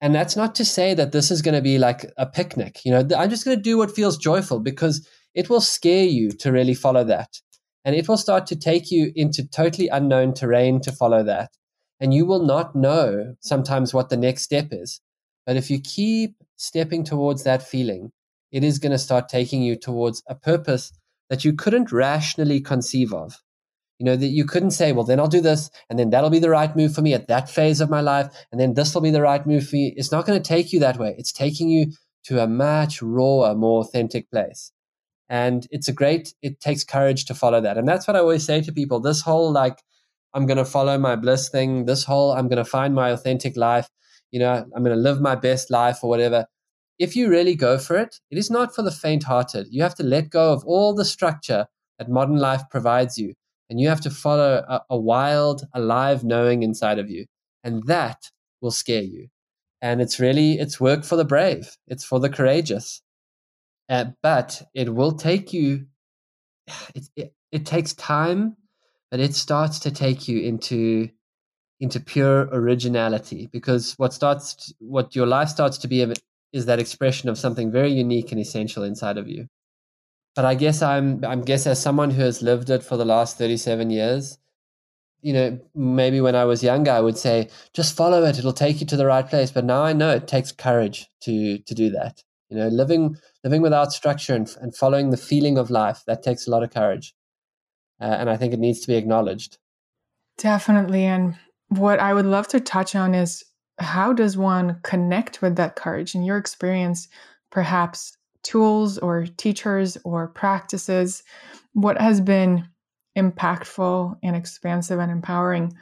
[0.01, 2.85] And that's not to say that this is going to be like a picnic.
[2.85, 6.31] You know, I'm just going to do what feels joyful because it will scare you
[6.31, 7.39] to really follow that.
[7.85, 11.51] And it will start to take you into totally unknown terrain to follow that.
[11.99, 15.01] And you will not know sometimes what the next step is.
[15.45, 18.11] But if you keep stepping towards that feeling,
[18.51, 20.91] it is going to start taking you towards a purpose
[21.29, 23.41] that you couldn't rationally conceive of.
[23.99, 26.39] You know, that you couldn't say, well, then I'll do this, and then that'll be
[26.39, 29.01] the right move for me at that phase of my life, and then this will
[29.01, 29.93] be the right move for me.
[29.97, 31.15] It's not going to take you that way.
[31.17, 31.91] It's taking you
[32.23, 34.71] to a much rawer, more authentic place.
[35.29, 37.77] And it's a great, it takes courage to follow that.
[37.77, 39.83] And that's what I always say to people this whole like,
[40.33, 43.55] I'm going to follow my bliss thing, this whole, I'm going to find my authentic
[43.55, 43.89] life,
[44.31, 46.45] you know, I'm going to live my best life or whatever.
[46.97, 49.67] If you really go for it, it is not for the faint hearted.
[49.69, 51.67] You have to let go of all the structure
[51.97, 53.33] that modern life provides you.
[53.69, 57.25] And you have to follow a, a wild, alive knowing inside of you.
[57.63, 59.27] And that will scare you.
[59.81, 61.77] And it's really, it's work for the brave.
[61.87, 63.01] It's for the courageous.
[63.89, 65.87] Uh, but it will take you,
[66.93, 68.55] it, it, it takes time,
[69.09, 71.09] but it starts to take you into
[71.81, 76.05] into pure originality because what starts what your life starts to be
[76.51, 79.47] is that expression of something very unique and essential inside of you.
[80.35, 83.37] But i guess i'm i'm guess as someone who has lived it for the last
[83.37, 84.37] 37 years
[85.21, 88.37] you know maybe when i was younger i would say just follow it.
[88.37, 89.51] It'll take you to the right place.
[89.51, 93.61] But now i know it takes courage to to do that you know, living living
[93.61, 97.13] without structure and, and following the feeling of life that takes a lot of courage,
[98.01, 99.57] uh, and I think it needs to be acknowledged.
[100.37, 101.35] Definitely, and
[101.69, 103.43] what I would love to touch on is
[103.79, 107.07] how does one connect with that courage in your experience,
[107.51, 111.23] perhaps tools or teachers or practices.
[111.73, 112.67] What has been
[113.17, 115.73] impactful and expansive and empowering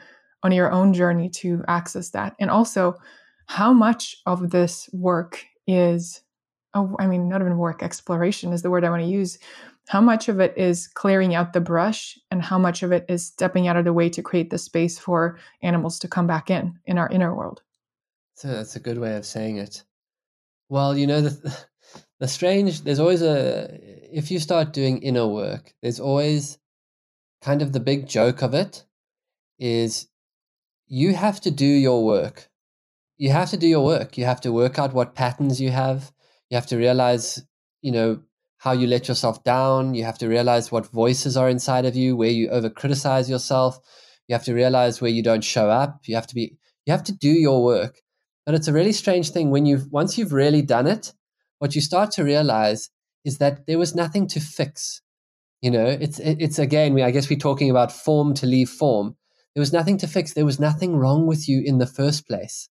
[0.42, 2.34] on your own journey to access that?
[2.38, 2.94] And also,
[3.46, 6.20] how much of this work is
[6.74, 9.38] oh, I mean, not even work, exploration is the word I want to use.
[9.88, 13.26] How much of it is clearing out the brush and how much of it is
[13.26, 16.78] stepping out of the way to create the space for animals to come back in,
[16.84, 17.62] in our inner world?
[18.34, 19.82] So that's a good way of saying it.
[20.68, 21.66] Well, you know, the,
[22.20, 23.80] the strange, there's always a,
[24.12, 26.58] if you start doing inner work, there's always
[27.40, 28.84] kind of the big joke of it
[29.58, 30.08] is
[30.86, 32.48] you have to do your work.
[33.16, 34.16] You have to do your work.
[34.16, 36.12] You have to work out what patterns you have.
[36.50, 37.42] You have to realize,
[37.82, 38.20] you know,
[38.58, 39.94] how you let yourself down.
[39.94, 43.78] You have to realize what voices are inside of you, where you over criticize yourself.
[44.26, 46.00] You have to realize where you don't show up.
[46.06, 48.00] You have to be, you have to do your work.
[48.44, 51.12] But it's a really strange thing when you've, once you've really done it,
[51.58, 52.90] what you start to realize
[53.24, 55.02] is that there was nothing to fix.
[55.60, 59.16] You know, it's, it's again, we, I guess we're talking about form to leave form.
[59.54, 60.32] There was nothing to fix.
[60.32, 62.68] There was nothing wrong with you in the first place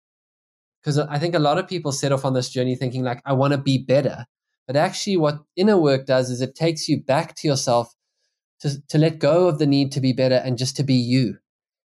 [0.88, 3.34] because I think a lot of people set off on this journey thinking like I
[3.34, 4.26] want to be better,
[4.68, 7.94] but actually what inner work does is it takes you back to yourself
[8.62, 11.40] to to let go of the need to be better and just to be you,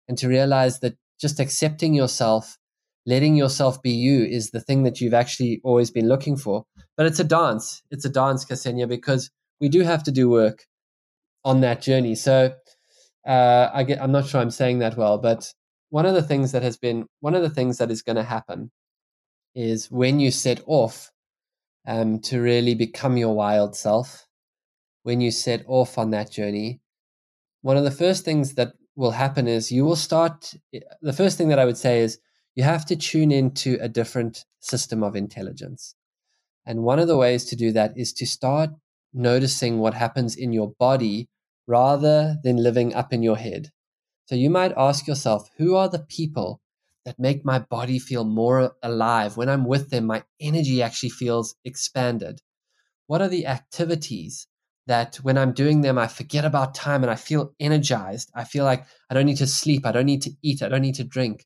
[0.07, 2.59] and to realize that just accepting yourself,
[3.07, 6.65] letting yourself be you is the thing that you've actually always been looking for.
[6.95, 7.81] But it's a dance.
[7.89, 10.67] It's a dance, Ksenia, because we do have to do work
[11.43, 12.13] on that journey.
[12.13, 12.53] So
[13.27, 15.51] uh, I get, I'm not sure I'm saying that well, but
[15.89, 18.23] one of the things that has been one of the things that is going to
[18.23, 18.69] happen
[19.55, 21.11] is when you set off
[21.87, 24.27] um, to really become your wild self,
[25.03, 26.79] when you set off on that journey,
[27.61, 30.53] one of the first things that will happen is you will start.
[31.01, 32.19] The first thing that I would say is
[32.55, 35.95] you have to tune into a different system of intelligence.
[36.65, 38.71] And one of the ways to do that is to start
[39.13, 41.27] noticing what happens in your body
[41.67, 43.71] rather than living up in your head.
[44.25, 46.61] So you might ask yourself, who are the people
[47.05, 49.37] that make my body feel more alive.
[49.37, 52.41] When I'm with them, my energy actually feels expanded.
[53.07, 54.47] What are the activities
[54.87, 58.31] that when I'm doing them, I forget about time and I feel energized?
[58.35, 60.81] I feel like I don't need to sleep, I don't need to eat, I don't
[60.81, 61.45] need to drink.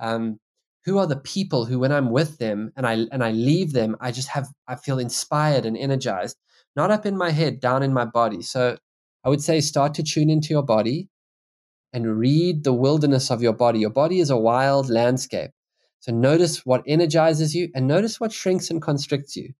[0.00, 0.38] Um,
[0.84, 3.96] who are the people who, when I'm with them and I and I leave them,
[4.00, 6.36] I just have I feel inspired and energized,
[6.76, 8.42] not up in my head, down in my body.
[8.42, 8.78] So
[9.24, 11.08] I would say start to tune into your body
[11.92, 13.80] and read the wilderness of your body.
[13.80, 15.50] Your body is a wild landscape.
[16.00, 19.54] So notice what energizes you and notice what shrinks and constricts you.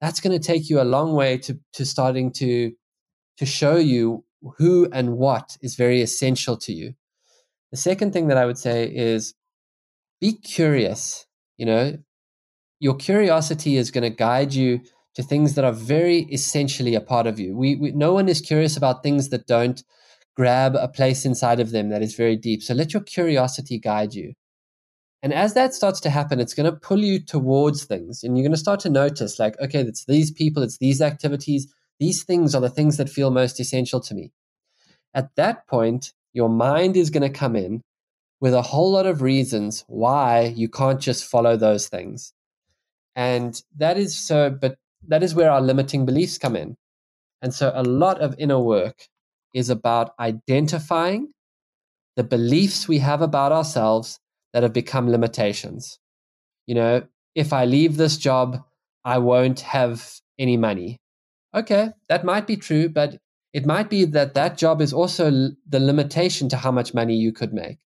[0.00, 2.72] That's going to take you a long way to, to starting to
[3.38, 4.22] to show you
[4.58, 6.94] who and what is very essential to you.
[7.70, 9.34] The second thing that I would say is
[10.20, 11.24] be curious.
[11.56, 11.98] You know,
[12.80, 14.80] your curiosity is going to guide you
[15.14, 17.56] to things that are very essentially a part of you.
[17.56, 19.82] We, we, no one is curious about things that don't
[20.40, 22.62] grab a place inside of them that is very deep.
[22.62, 24.32] So let your curiosity guide you.
[25.22, 28.24] And as that starts to happen, it's going to pull you towards things.
[28.24, 31.70] And you're going to start to notice, like, okay, it's these people, it's these activities,
[31.98, 34.32] these things are the things that feel most essential to me.
[35.12, 37.82] At that point, your mind is going to come in
[38.40, 42.32] with a whole lot of reasons why you can't just follow those things.
[43.14, 44.76] And that is so, but
[45.06, 46.76] that is where our limiting beliefs come in.
[47.42, 49.06] And so a lot of inner work
[49.54, 51.32] is about identifying
[52.16, 54.18] the beliefs we have about ourselves
[54.52, 55.98] that have become limitations.
[56.66, 57.02] You know,
[57.34, 58.62] if I leave this job,
[59.04, 60.98] I won't have any money.
[61.54, 63.18] Okay, that might be true, but
[63.52, 65.30] it might be that that job is also
[65.68, 67.78] the limitation to how much money you could make.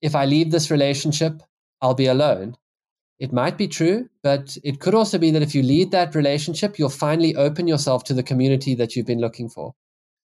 [0.00, 1.42] If I leave this relationship,
[1.82, 2.56] I'll be alone.
[3.18, 6.78] It might be true, but it could also be that if you lead that relationship,
[6.78, 9.74] you'll finally open yourself to the community that you've been looking for.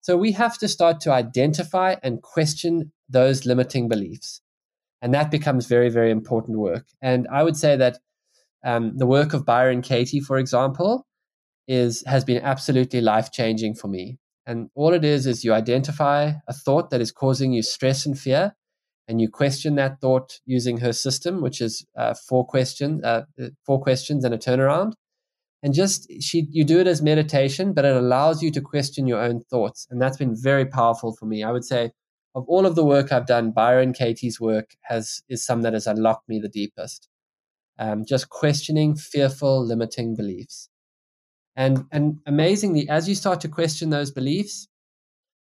[0.02, 4.40] So we have to start to identify and question those limiting beliefs.
[5.00, 6.86] And that becomes very, very important work.
[7.00, 7.98] And I would say that
[8.64, 11.06] um, the work of Byron Katie, for example,
[11.66, 14.18] is has been absolutely life changing for me.
[14.44, 18.18] And all it is is you identify a thought that is causing you stress and
[18.18, 18.54] fear,
[19.06, 23.22] and you question that thought using her system, which is uh, four questions, uh,
[23.64, 24.94] four questions and a turnaround.
[25.62, 29.22] And just she, you do it as meditation, but it allows you to question your
[29.22, 31.44] own thoughts, and that's been very powerful for me.
[31.44, 31.92] I would say
[32.34, 35.86] of all of the work I've done, Byron Katie's work has is some that has
[35.86, 37.08] unlocked me the deepest.
[37.78, 40.68] Um, just questioning fearful, limiting beliefs,
[41.56, 44.66] and and amazingly, as you start to question those beliefs,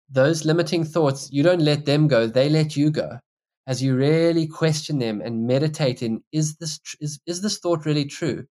[0.08, 3.18] those limiting thoughts, you don't let them go; they let you go.
[3.66, 7.86] As you really question them and meditate in, is this tr- is is this thought
[7.86, 8.46] really true?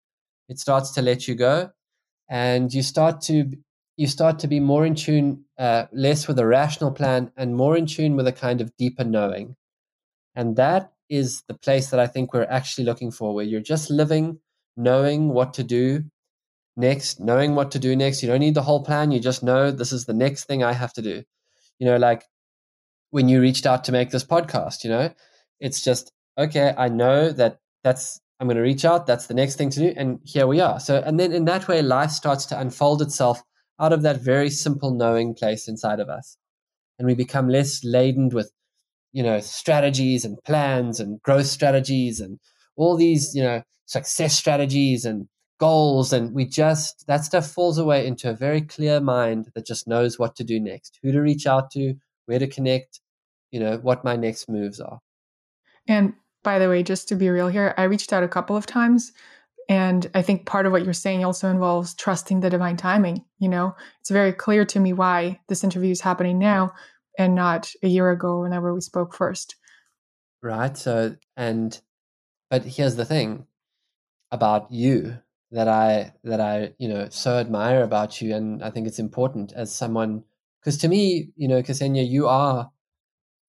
[0.49, 1.71] It starts to let you go,
[2.29, 3.53] and you start to
[3.97, 7.77] you start to be more in tune, uh, less with a rational plan and more
[7.77, 9.57] in tune with a kind of deeper knowing.
[10.37, 13.91] And that is the place that I think we're actually looking for, where you're just
[13.91, 14.39] living,
[14.77, 16.05] knowing what to do
[16.77, 18.23] next, knowing what to do next.
[18.23, 19.11] You don't need the whole plan.
[19.11, 21.25] You just know this is the next thing I have to do.
[21.81, 22.25] You know, like
[23.11, 25.13] when you reached out to make this podcast, you know,
[25.61, 29.07] it's just, okay, I know that that's, I'm going to reach out.
[29.07, 29.95] That's the next thing to do.
[29.97, 30.79] And here we are.
[30.79, 33.43] So, and then in that way, life starts to unfold itself
[33.81, 36.37] out of that very simple knowing place inside of us.
[36.99, 38.53] And we become less laden with,
[39.13, 42.39] you know, strategies and plans and growth strategies and
[42.77, 45.29] all these, you know, success strategies and
[45.59, 46.13] goals.
[46.13, 50.19] And we just, that stuff falls away into a very clear mind that just knows
[50.19, 51.95] what to do next, who to reach out to,
[52.27, 53.01] where to connect,
[53.51, 55.01] you know, what my next moves are.
[55.89, 58.67] And by the way, just to be real here, I reached out a couple of
[58.67, 59.13] times
[59.69, 63.25] and I think part of what you're saying also involves trusting the divine timing.
[63.39, 66.73] You know, it's very clear to me why this interview is happening now
[67.19, 69.57] and not a year ago whenever we spoke first.
[70.43, 70.77] Right.
[70.77, 71.79] So, and,
[72.49, 73.47] but here's the thing
[74.31, 75.19] about you
[75.51, 78.35] that I, that I, you know, so admire about you.
[78.35, 80.25] And I think it's important as someone,
[80.61, 82.71] because to me, you know, Ksenia, you are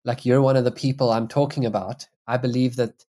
[0.05, 2.07] like, you're one of the people I'm talking about.
[2.27, 3.05] I believe that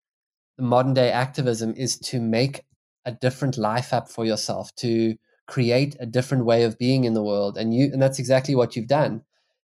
[0.58, 2.64] modern day activism is to make
[3.04, 7.22] a different life app for yourself to create a different way of being in the
[7.22, 9.22] world and you and that's exactly what you've done.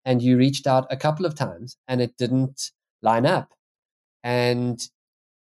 [0.05, 2.71] And you reached out a couple of times and it didn't
[3.01, 3.53] line up.
[4.23, 4.79] And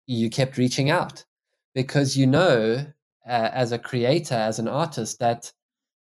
[0.07, 1.25] you kept reaching out
[1.75, 2.85] because you know
[3.27, 5.51] uh, as a creator as an artist that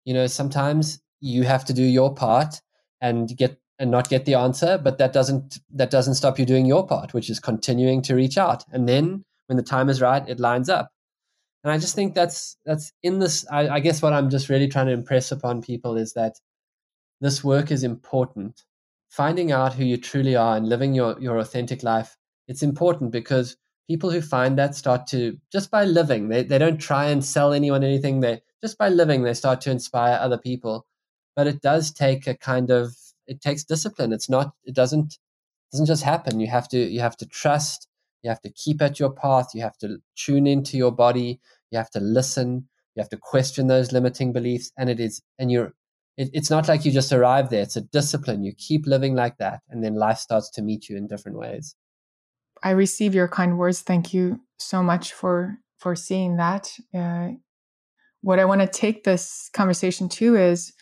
[0.05, 2.61] you know sometimes you have to do your part
[3.01, 6.67] and get and not get the answer but that doesn't that doesn't stop you doing
[6.67, 10.29] your part which is continuing to reach out and then when the time is right
[10.29, 10.91] it lines up
[11.67, 13.45] and I just think that's that's in this.
[13.51, 16.37] I, I guess what I'm just really trying to impress upon people is that
[17.21, 18.63] this work is important.
[19.11, 22.17] Finding out who you truly are and living your your authentic life.
[22.47, 23.57] It's important because
[23.89, 26.29] people who find that start to just by living.
[26.29, 28.21] They they don't try and sell anyone anything.
[28.21, 30.87] They just by living they start to inspire other people.
[31.35, 32.95] But it does take a kind of
[33.27, 34.13] it takes discipline.
[34.13, 34.53] It's not.
[34.65, 36.41] It doesn't it doesn't just happen.
[36.41, 37.89] You have to you have to trust.
[38.23, 39.51] You have to keep at your path.
[39.55, 43.67] You have to tune into your body you have to listen you have to question
[43.67, 45.73] those limiting beliefs and it is and you're
[46.17, 49.37] it, it's not like you just arrive there it's a discipline you keep living like
[49.39, 51.75] that and then life starts to meet you in different ways
[52.63, 57.29] i receive your kind words thank you so much for for seeing that uh,
[58.23, 60.73] what i want to take this conversation to is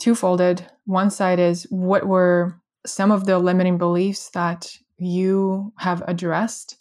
[0.00, 0.66] twofolded.
[0.86, 6.76] One side is what were some of the limiting beliefs that you have addressed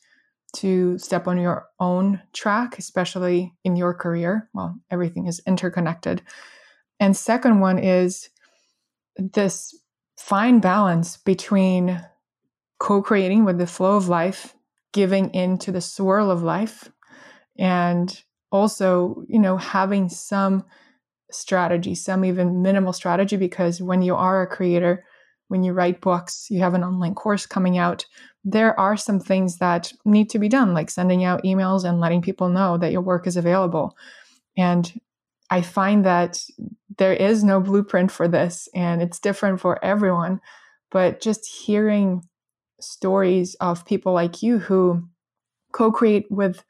[0.56, 4.50] to step on your own track, especially in your career.
[4.54, 6.24] Well, everything is interconnected.
[7.00, 8.30] And second one is
[9.18, 9.76] this
[10.18, 12.04] fine balance between
[12.80, 14.56] co-creating with the flow of life,
[14.92, 16.90] giving into the swirl of life,
[17.58, 20.66] and also, you know, having some
[21.32, 25.06] strategy, some even minimal strategy, because when you are a creator,
[25.48, 28.06] when you write books, you have an online course coming out,
[28.44, 32.22] there are some things that need to be done, like sending out emails and letting
[32.22, 33.98] people know that your work is available.
[34.58, 34.92] And
[35.50, 36.44] I find that
[36.98, 40.40] there is no blueprint for this and it's different for everyone.
[40.92, 42.24] But just hearing
[42.80, 45.04] stories of people like you who
[45.72, 46.64] co create with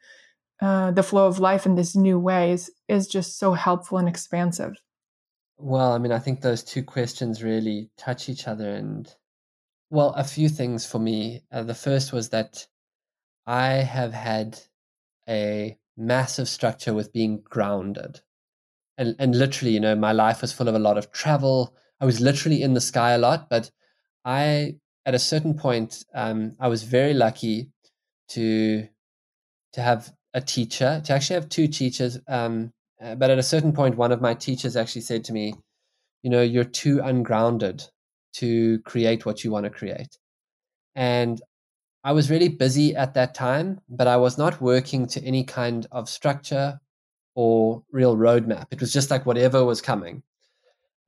[0.60, 4.74] uh, the flow of life in this new ways is just so helpful and expansive.
[5.58, 8.70] Well, I mean, I think those two questions really touch each other.
[8.70, 9.12] And,
[9.90, 11.42] well, a few things for me.
[11.52, 12.66] Uh, the first was that
[13.46, 14.58] I have had
[15.28, 18.20] a massive structure with being grounded.
[18.96, 21.74] And, and literally, you know, my life was full of a lot of travel.
[22.00, 23.70] I was literally in the sky a lot, but
[24.24, 27.70] I, at a certain point, um, I was very lucky
[28.28, 28.88] to
[29.72, 32.18] to have a teacher, to actually have two teachers.
[32.28, 32.72] Um,
[33.02, 35.54] uh, but at a certain point, one of my teachers actually said to me,
[36.22, 37.84] you know, you're too ungrounded
[38.34, 40.18] to create what you want to create.
[40.94, 41.40] And
[42.04, 45.86] I was really busy at that time, but I was not working to any kind
[45.92, 46.80] of structure
[47.34, 48.66] or real roadmap.
[48.70, 50.22] It was just like whatever was coming.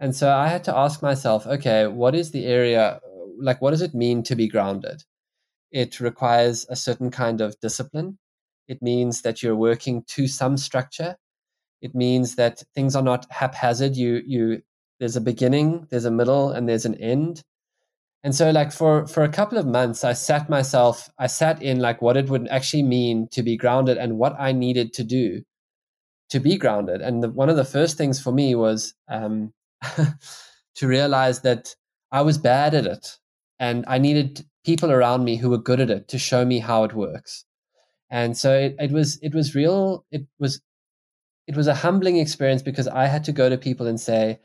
[0.01, 3.01] And so I had to ask myself, okay, what is the area,
[3.39, 5.05] like, what does it mean to be grounded?
[5.71, 8.19] It requires a certain kind of discipline.
[8.69, 11.17] It means that you're working to some structure
[11.83, 13.97] it means that things are not haphazard.
[13.97, 14.63] You you
[15.01, 17.43] there's a beginning, there's a middle, and there's an end.
[18.25, 21.81] And so like for for a couple of months, I sat myself, I sat in
[21.81, 25.43] like what it would actually mean to be grounded and what I needed to do
[26.31, 27.03] to be grounded.
[27.03, 29.53] And the, one of the first things for me was um,
[30.77, 31.75] to realize that
[32.13, 33.19] I was bad at it,
[33.59, 36.85] and I needed people around me who were good at it to show me how
[36.85, 37.45] it works.
[38.13, 40.07] And so it, it was it was real.
[40.13, 40.63] It was
[41.49, 44.39] it was a humbling experience because I had to go to people and say,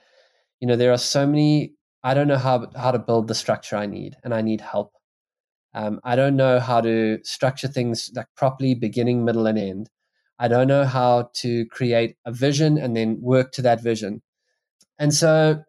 [0.62, 1.74] you know, there are so many.
[2.04, 4.94] I don't know how how to build the structure I need, and I need help.
[5.74, 9.90] Um, I don't know how to structure things like properly, beginning, middle, and end.
[10.40, 14.22] I don't know how to create a vision and then work to that vision.
[15.00, 15.64] And so,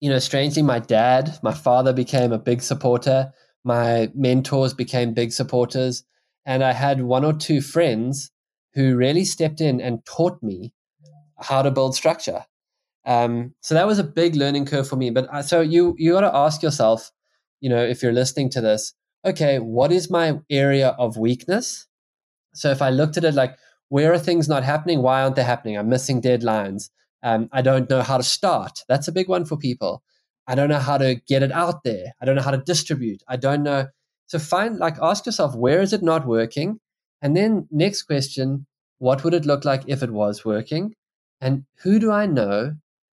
[0.00, 3.32] you know, strangely, my dad, my father became a big supporter.
[3.64, 6.04] My mentors became big supporters.
[6.48, 8.30] And I had one or two friends
[8.72, 10.72] who really stepped in and taught me
[11.36, 12.46] how to build structure.
[13.04, 15.10] Um, so that was a big learning curve for me.
[15.10, 17.12] But uh, so you you got to ask yourself,
[17.60, 18.94] you know, if you're listening to this,
[19.26, 21.86] okay, what is my area of weakness?
[22.54, 23.54] So if I looked at it like,
[23.90, 25.02] where are things not happening?
[25.02, 25.76] Why aren't they happening?
[25.76, 26.88] I'm missing deadlines.
[27.22, 28.84] Um, I don't know how to start.
[28.88, 30.02] That's a big one for people.
[30.46, 32.14] I don't know how to get it out there.
[32.22, 33.22] I don't know how to distribute.
[33.28, 33.88] I don't know.
[34.28, 36.78] So find like ask yourself where is it not working,
[37.20, 38.66] and then next question,
[38.98, 40.94] what would it look like if it was working?
[41.40, 42.74] And who do I know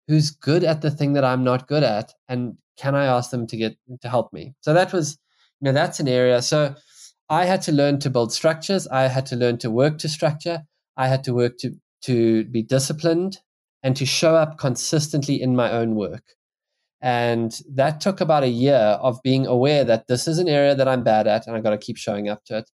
[0.08, 2.12] who's good at the thing that I'm not good at?
[2.28, 4.54] And can I ask them to get to help me?
[4.60, 5.18] So that was,
[5.60, 6.42] you know, that's an area.
[6.42, 6.74] So
[7.28, 8.88] I had to learn to build structures.
[8.88, 10.62] I had to learn to work to structure.
[10.96, 13.38] I had to work to to be disciplined
[13.82, 16.22] and to show up consistently in my own work.
[17.02, 20.88] And that took about a year of being aware that this is an area that
[20.88, 22.70] I'm bad at and I've got to keep showing up to it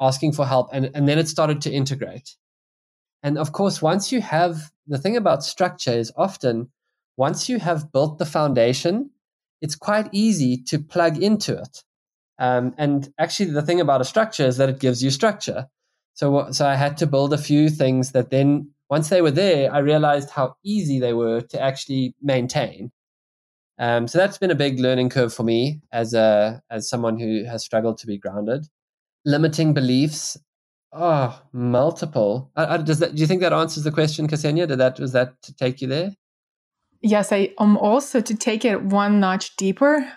[0.00, 2.36] asking for help, and, and then it started to integrate.
[3.22, 6.70] And of course, once you have the thing about structure is often
[7.16, 9.10] once you have built the foundation,
[9.62, 11.82] it's quite easy to plug into it.
[12.38, 15.66] Um, and actually, the thing about a structure is that it gives you structure.
[16.12, 19.72] So, so I had to build a few things that then, once they were there,
[19.72, 22.92] I realized how easy they were to actually maintain.
[23.78, 27.44] Um, so that's been a big learning curve for me as a as someone who
[27.44, 28.66] has struggled to be grounded.
[29.24, 30.38] Limiting beliefs.
[30.92, 32.50] Oh multiple.
[32.56, 34.66] Does that do you think that answers the question Ksenia?
[34.66, 36.12] did that was that to take you there?
[37.02, 40.10] Yes i am also to take it one notch deeper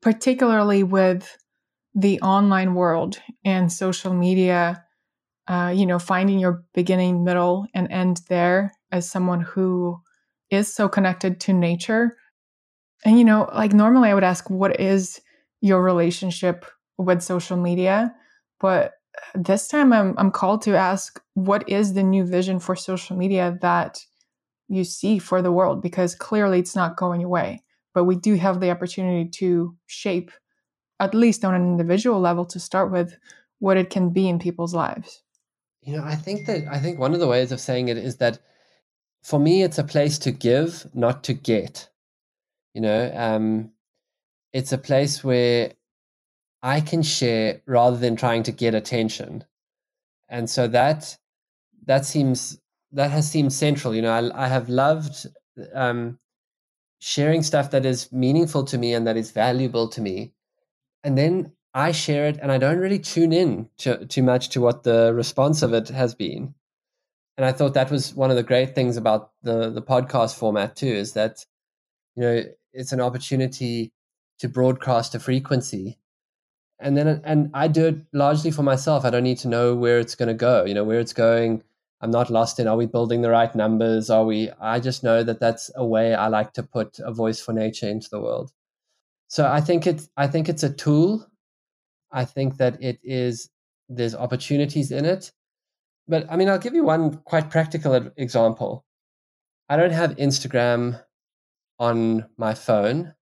[0.00, 1.36] particularly with
[1.94, 4.84] the online world and social media
[5.48, 10.00] uh, you know finding your beginning middle and end there as someone who
[10.50, 12.16] is so connected to nature
[13.04, 15.20] and you know like normally i would ask what is
[15.60, 16.64] your relationship
[16.98, 18.14] with social media.
[18.60, 18.92] But
[19.34, 23.58] this time I'm, I'm called to ask what is the new vision for social media
[23.62, 23.98] that
[24.68, 27.62] you see for the world because clearly it's not going away.
[27.92, 30.30] But we do have the opportunity to shape,
[31.00, 33.16] at least on an individual level to start with,
[33.58, 35.22] what it can be in people's lives.
[35.82, 38.16] You know, I think that I think one of the ways of saying it is
[38.16, 38.38] that
[39.22, 41.89] for me, it's a place to give, not to get.
[42.74, 43.72] You know, um,
[44.52, 45.72] it's a place where
[46.62, 49.44] I can share rather than trying to get attention,
[50.28, 51.18] and so that
[51.86, 52.60] that seems
[52.92, 53.94] that has seemed central.
[53.94, 55.26] You know, I, I have loved
[55.74, 56.18] um,
[57.00, 60.32] sharing stuff that is meaningful to me and that is valuable to me,
[61.02, 64.60] and then I share it, and I don't really tune in to, too much to
[64.60, 66.54] what the response of it has been.
[67.36, 70.76] And I thought that was one of the great things about the the podcast format
[70.76, 71.46] too, is that
[72.16, 73.92] you know it's an opportunity
[74.38, 75.98] to broadcast a frequency.
[76.82, 79.04] And then and i do it largely for myself.
[79.04, 81.62] I don't need to know where it's going to go you know where it's going.
[82.00, 84.08] I'm not lost in are we building the right numbers?
[84.08, 87.40] Are we i just know that that's a way i like to put a voice
[87.40, 88.50] for nature into the world.
[89.28, 91.26] So i think it's i think it's a tool.
[92.12, 93.50] I think that it is
[93.88, 95.32] there's opportunities in it.
[96.08, 98.86] But i mean i'll give you one quite practical example.
[99.68, 101.00] I don't have instagram
[101.80, 103.14] on my phone.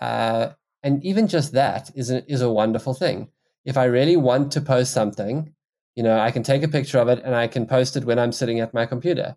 [0.00, 0.50] Uh,
[0.84, 3.28] and even just that is a, is a wonderful thing.
[3.64, 5.52] If I really want to post something,
[5.96, 8.18] you know, I can take a picture of it and I can post it when
[8.18, 9.36] I'm sitting at my computer.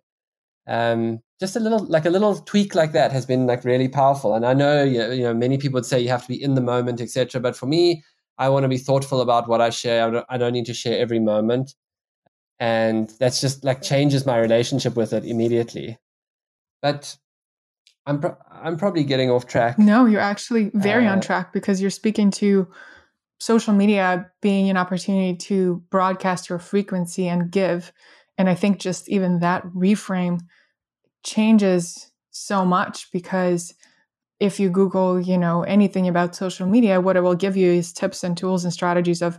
[0.66, 4.34] Um, just a little, like a little tweak like that has been like really powerful.
[4.34, 6.60] And I know, you know, many people would say you have to be in the
[6.60, 7.40] moment, etc.
[7.40, 8.04] But for me,
[8.38, 10.06] I want to be thoughtful about what I share.
[10.06, 11.74] I don't, I don't need to share every moment,
[12.58, 15.98] and that's just like changes my relationship with it immediately.
[16.82, 17.16] But
[18.06, 19.78] I'm pro- I'm probably getting off track.
[19.78, 22.68] No, you're actually very uh, on track because you're speaking to
[23.38, 27.92] social media being an opportunity to broadcast your frequency and give.
[28.38, 30.40] And I think just even that reframe
[31.22, 33.74] changes so much because
[34.40, 37.92] if you Google, you know, anything about social media, what it will give you is
[37.92, 39.38] tips and tools and strategies of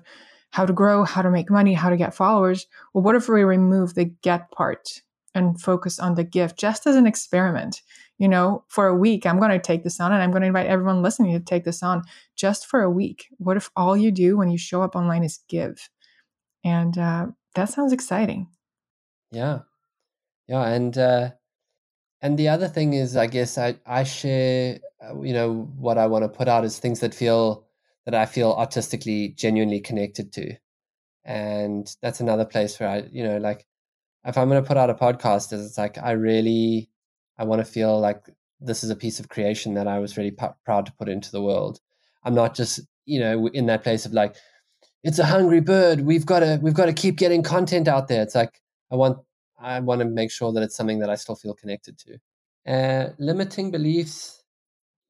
[0.51, 2.66] how to grow, how to make money, how to get followers.
[2.93, 5.01] Well, what if we remove the get part
[5.34, 7.82] and focus on the gift just as an experiment?
[8.18, 10.47] You know, for a week, I'm going to take this on and I'm going to
[10.47, 12.03] invite everyone listening to take this on
[12.36, 13.28] just for a week.
[13.38, 15.89] What if all you do when you show up online is give?
[16.63, 18.47] And uh, that sounds exciting.
[19.32, 19.59] Yeah.
[20.47, 20.66] Yeah.
[20.68, 21.32] And, uh,
[22.22, 26.07] and the other thing is, I guess I, I share, uh, you know, what I
[26.07, 27.68] want to put out is things that feel,
[28.05, 30.55] that I feel artistically genuinely connected to.
[31.26, 33.66] And that's another place where I, you know, like
[34.24, 36.89] if I'm going to put out a podcast, it's like I really
[37.38, 38.30] I want to feel like
[38.60, 41.32] this is a piece of creation that I was really p- proud to put into
[41.32, 41.80] the world.
[42.24, 44.36] I'm not just, you know, in that place of like,
[45.04, 46.02] it's a hungry bird.
[46.02, 48.24] We've got to, we've got to keep getting content out there.
[48.24, 48.62] It's like,
[48.92, 49.20] I want,
[49.60, 52.18] I want to make sure that it's something that I still feel connected to.
[52.72, 54.44] Uh, limiting beliefs,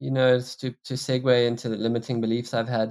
[0.00, 2.90] you know, to, to segue into the limiting beliefs I've had.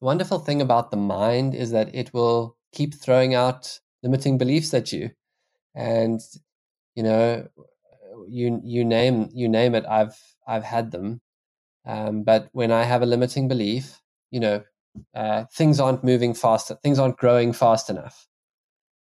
[0.00, 4.72] The wonderful thing about the mind is that it will keep throwing out limiting beliefs
[4.72, 5.10] at you.
[5.74, 6.20] And,
[6.94, 7.48] you know,
[8.28, 10.16] you you name you name it i've
[10.46, 11.20] i've had them.
[11.84, 14.64] Um, but when i have a limiting belief you know
[15.14, 18.28] uh, things aren't moving fast things aren't growing fast enough.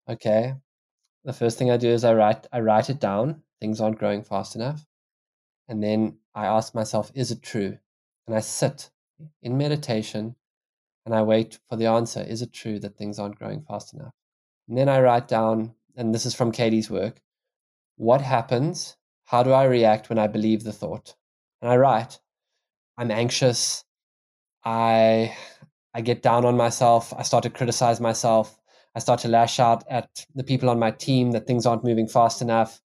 [0.09, 0.55] Okay?
[1.25, 4.23] The first thing i do is i write i write it down things aren't growing
[4.23, 4.85] fast enough.
[5.67, 7.77] And then i ask myself is it true?
[8.27, 8.89] And i sit
[9.43, 10.35] in meditation
[11.05, 14.13] and i wait for the answer is it true that things aren't growing fast enough?
[14.67, 17.21] And then i write down and this is from katie's work
[17.97, 18.97] what happens
[19.31, 21.15] how do I react when I believe the thought?
[21.61, 22.19] And I write,
[22.97, 23.85] I'm anxious.
[24.65, 25.37] I
[25.93, 27.13] I get down on myself.
[27.17, 28.59] I start to criticize myself.
[28.93, 32.09] I start to lash out at the people on my team that things aren't moving
[32.09, 32.81] fast enough.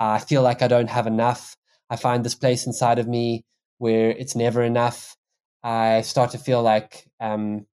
[0.00, 1.58] I feel like I don't have enough.
[1.90, 3.44] I find this place inside of me
[3.76, 5.14] where it's never enough.
[5.62, 7.66] I start to feel like um,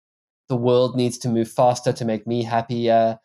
[0.50, 3.20] the world needs to move faster to make me happier.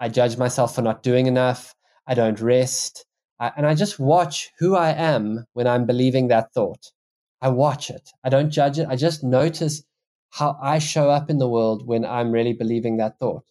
[0.00, 1.74] I judge myself for not doing enough.
[2.06, 3.04] I don't rest.
[3.40, 6.92] I, and I just watch who I am when I'm believing that thought.
[7.40, 8.10] I watch it.
[8.22, 8.86] I don't judge it.
[8.88, 9.82] I just notice
[10.30, 13.44] how I show up in the world when I'm really believing that thought.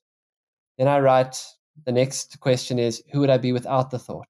[0.78, 1.44] Then I write
[1.86, 4.28] the next question is who would I be without the thought?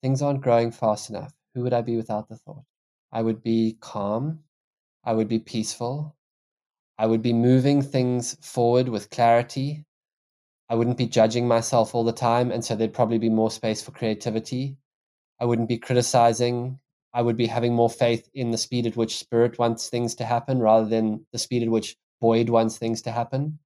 [0.00, 1.32] Things aren't growing fast enough.
[1.54, 2.64] Who would I be without the thought?
[3.10, 4.44] I would be calm.
[5.04, 6.16] I would be peaceful.
[6.98, 9.84] I would be moving things forward with clarity.
[10.70, 12.50] I wouldn't be judging myself all the time.
[12.50, 14.76] And so there'd probably be more space for creativity.
[15.40, 16.78] I wouldn't be criticizing.
[17.14, 20.24] I would be having more faith in the speed at which spirit wants things to
[20.24, 23.58] happen rather than the speed at which Boyd wants things to happen.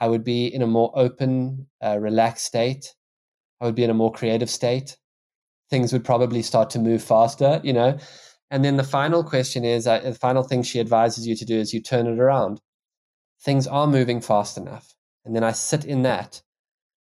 [0.00, 2.94] I would be in a more open, uh, relaxed state.
[3.60, 4.96] I would be in a more creative state.
[5.70, 7.98] things would probably start to move faster, you know.
[8.50, 11.58] And then the final question is uh, the final thing she advises you to do
[11.58, 12.60] is you turn it around.
[13.42, 14.93] Things are moving fast enough.
[15.24, 16.42] And then I sit in that.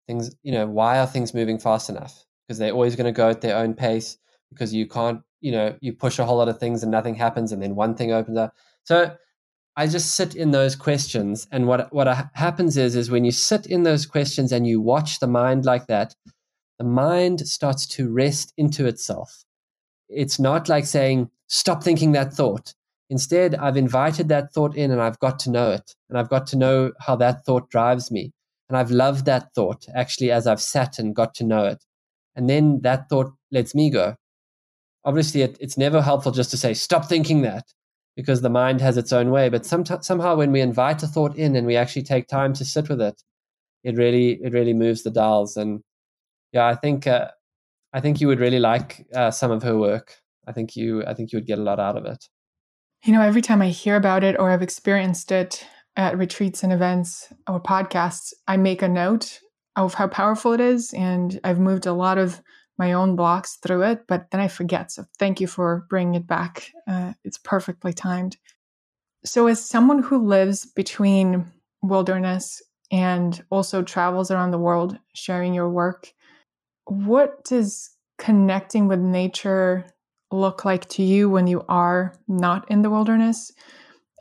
[0.07, 2.25] Things, you know, why are things moving fast enough?
[2.47, 4.19] Because they're always going to go at their own pace
[4.51, 7.51] because you can't, you know, you push a whole lot of things and nothing happens
[7.53, 8.55] and then one thing opens up.
[8.85, 9.17] So
[9.77, 13.67] I just sit in those questions, and what what happens is is when you sit
[13.67, 16.15] in those questions and you watch the mind like that,
[16.79, 19.45] the mind starts to rest into itself.
[20.09, 22.73] It's not like saying stop thinking that thought.
[23.09, 26.47] Instead, I've invited that thought in, and I've got to know it, and I've got
[26.49, 28.33] to know how that thought drives me,
[28.69, 31.85] and I've loved that thought actually as I've sat and got to know it,
[32.35, 34.17] and then that thought lets me go.
[35.05, 37.65] Obviously, it, it's never helpful just to say stop thinking that
[38.17, 39.49] because the mind has its own way.
[39.49, 42.65] But some, somehow, when we invite a thought in and we actually take time to
[42.65, 43.23] sit with it,
[43.85, 45.57] it really it really moves the dials.
[45.57, 45.83] And
[46.53, 47.31] yeah, I think uh,
[47.93, 50.17] I think you would really like uh, some of her work.
[50.47, 52.29] I think you I think you would get a lot out of it.
[53.07, 55.65] You know, every time I hear about it or I've experienced it
[55.95, 59.39] at retreats and events or podcasts, I make a note
[59.77, 62.43] of how powerful it is, and I've moved a lot of
[62.79, 64.91] my own blocks through it, but then I forget.
[64.91, 66.73] So thank you for bringing it back.
[66.89, 68.39] Uh, it's perfectly timed.
[69.25, 71.47] So, as someone who lives between
[71.83, 72.61] wilderness
[72.91, 76.13] and also travels around the world sharing your work,
[76.87, 77.89] what does
[78.19, 79.87] connecting with nature
[80.39, 83.53] look like to you when you are not in the wilderness?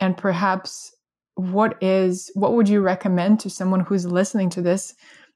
[0.00, 0.94] And perhaps
[1.36, 4.94] what is what would you recommend to someone who's listening to this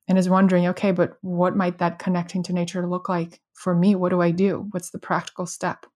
[0.08, 3.94] and is wondering, okay, but what might that connecting to nature look like for me?
[3.94, 4.66] What do I do?
[4.70, 5.86] What's the practical step?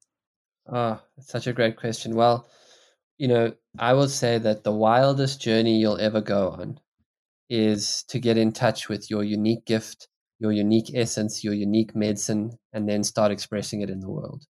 [0.70, 2.14] Oh, such a great question.
[2.14, 2.48] Well,
[3.18, 6.80] you know, I will say that the wildest journey you'll ever go on
[7.48, 10.08] is to get in touch with your unique gift,
[10.38, 14.44] your unique essence, your unique medicine, and then start expressing it in the world.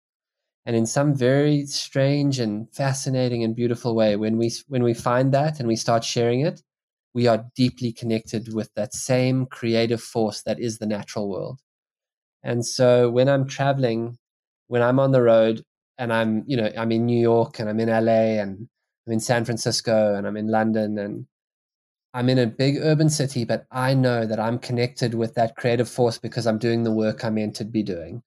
[0.67, 5.33] And in some very strange and fascinating and beautiful way, when we when we find
[5.33, 6.63] that and we start sharing it,
[7.15, 11.61] we are deeply connected with that same creative force that is the natural world.
[12.43, 14.19] And so when I'm traveling,
[14.69, 15.63] when I'm on the road
[15.99, 18.69] and I'm, you know, I'm in New York and I'm in LA and
[19.07, 21.27] I'm in San Francisco and I'm in London and
[22.15, 25.89] I'm in a big urban city, but I know that I'm connected with that creative
[25.89, 28.23] force because I'm doing the work I'm meant to be doing.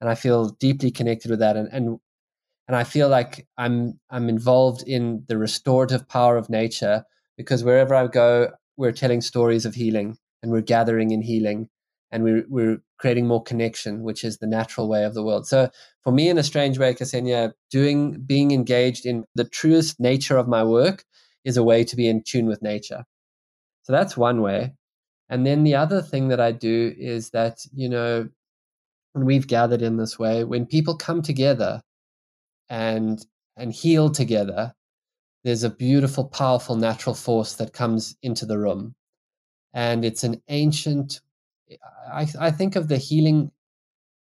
[0.00, 1.56] And I feel deeply connected with that.
[1.56, 1.98] And, and,
[2.68, 7.04] and I feel like I'm, I'm involved in the restorative power of nature
[7.36, 11.68] because wherever I go, we're telling stories of healing and we're gathering in healing
[12.10, 15.46] and we're, we're creating more connection, which is the natural way of the world.
[15.46, 15.70] So
[16.02, 20.48] for me, in a strange way, Ksenia, doing, being engaged in the truest nature of
[20.48, 21.04] my work
[21.44, 23.04] is a way to be in tune with nature.
[23.82, 24.74] So that's one way.
[25.28, 28.28] And then the other thing that I do is that, you know,
[29.16, 31.80] when we've gathered in this way, when people come together
[32.68, 33.24] and
[33.56, 34.74] and heal together,
[35.42, 38.94] there's a beautiful, powerful natural force that comes into the room.
[39.72, 41.20] And it's an ancient,
[42.12, 43.52] I, I think of the healing,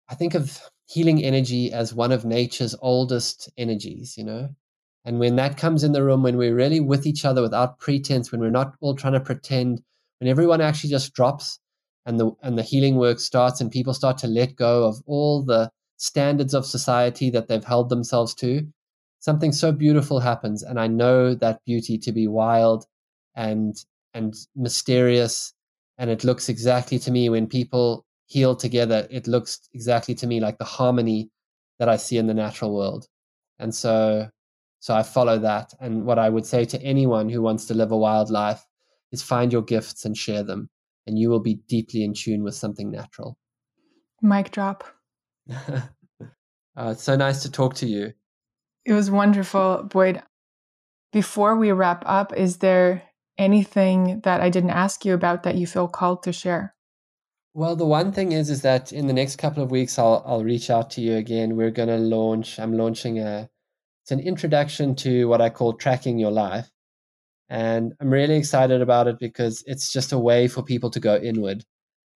[0.09, 4.49] I think of healing energy as one of nature's oldest energies, you know?
[5.05, 8.33] And when that comes in the room, when we're really with each other without pretense,
[8.33, 9.83] when we're not all trying to pretend,
[10.19, 11.61] when everyone actually just drops
[12.09, 15.45] and the and the healing work starts and people start to let go of all
[15.45, 18.67] the standards of society that they've held themselves to
[19.21, 20.63] something so beautiful happens.
[20.63, 22.87] And i know that beauty to be wild
[23.35, 23.77] and
[24.15, 25.53] and mysterious.
[25.99, 30.41] And it looks exactly to me when people heal together it looks exactly to me
[30.41, 31.31] like the harmony
[31.79, 33.07] that i see in the natural world.
[33.59, 34.29] And so
[34.81, 35.75] so i follow that.
[35.81, 38.65] And what i would say to anyone who wants to live a wild life
[39.13, 40.71] is find your gifts and share them
[41.09, 43.37] and you will be deeply in tune with something natural
[44.23, 44.85] mic drop
[45.51, 45.81] uh,
[46.77, 48.13] it's so nice to talk to you
[48.89, 50.23] it was wonderful, Boyd.
[51.13, 53.03] Before we wrap up, is there
[53.37, 56.75] anything that I didn't ask you about that you feel called to share?
[57.53, 60.43] Well, the one thing is, is that in the next couple of weeks, I'll I'll
[60.43, 61.55] reach out to you again.
[61.55, 62.59] We're going to launch.
[62.59, 63.51] I'm launching a.
[64.05, 66.71] It's an introduction to what I call tracking your life,
[67.49, 71.17] and I'm really excited about it because it's just a way for people to go
[71.17, 71.65] inward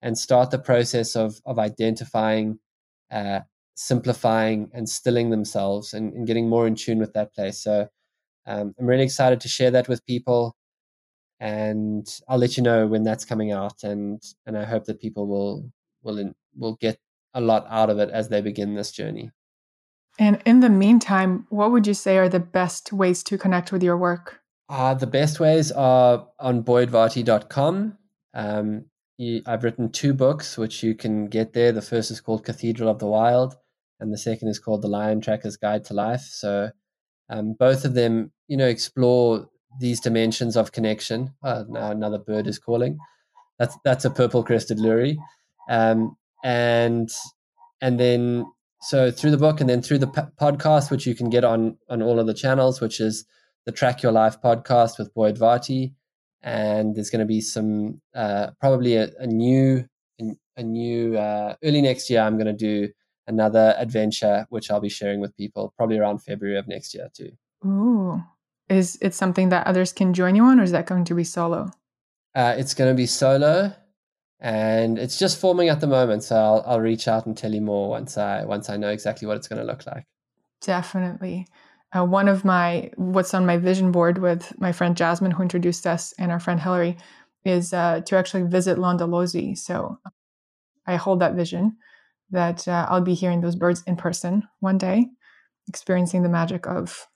[0.02, 2.58] and start the process of of identifying
[3.10, 3.40] uh,
[3.74, 7.62] simplifying and stilling themselves and, and, getting more in tune with that place.
[7.62, 7.88] So
[8.46, 10.56] um, I'm really excited to share that with people,
[11.40, 13.82] and I'll let you know when that's coming out.
[13.82, 15.70] And and I hope that people will
[16.02, 16.98] will in, will get
[17.34, 19.30] a lot out of it as they begin this journey.
[20.18, 23.82] And in the meantime, what would you say are the best ways to connect with
[23.82, 24.41] your work?
[24.72, 27.98] Uh, the best ways are on boydvarty.com.
[28.32, 28.86] Um,
[29.46, 31.72] I've written two books, which you can get there.
[31.72, 33.54] The first is called Cathedral of the Wild,
[34.00, 36.22] and the second is called The Lion Tracker's Guide to Life.
[36.22, 36.70] So
[37.28, 39.46] um, both of them, you know, explore
[39.78, 41.34] these dimensions of connection.
[41.44, 42.96] Oh, now another bird is calling.
[43.58, 45.18] That's that's a purple crested lourie,
[45.68, 47.10] um, and
[47.82, 48.46] and then
[48.80, 51.76] so through the book and then through the p- podcast, which you can get on
[51.90, 53.26] on all of the channels, which is
[53.64, 55.94] the Track Your Life podcast with Boyd Varty,
[56.42, 59.84] and there's going to be some uh, probably a, a, new
[60.56, 62.20] a new uh, early next year.
[62.20, 62.88] I'm going to do
[63.26, 67.32] another adventure, which I'll be sharing with people probably around February of next year too.
[67.64, 68.22] Ooh,
[68.68, 71.24] is it something that others can join you on, or is that going to be
[71.24, 71.70] solo?
[72.34, 73.72] Uh, it's going to be solo,
[74.40, 76.24] and it's just forming at the moment.
[76.24, 79.28] So I'll I'll reach out and tell you more once I once I know exactly
[79.28, 80.04] what it's going to look like.
[80.60, 81.46] Definitely.
[81.94, 85.86] Uh, one of my what's on my vision board with my friend Jasmine, who introduced
[85.86, 86.96] us, and our friend Hillary,
[87.44, 89.56] is uh, to actually visit Londolozi.
[89.56, 89.98] So
[90.86, 91.76] I hold that vision
[92.30, 95.06] that uh, I'll be hearing those birds in person one day,
[95.68, 97.06] experiencing the magic of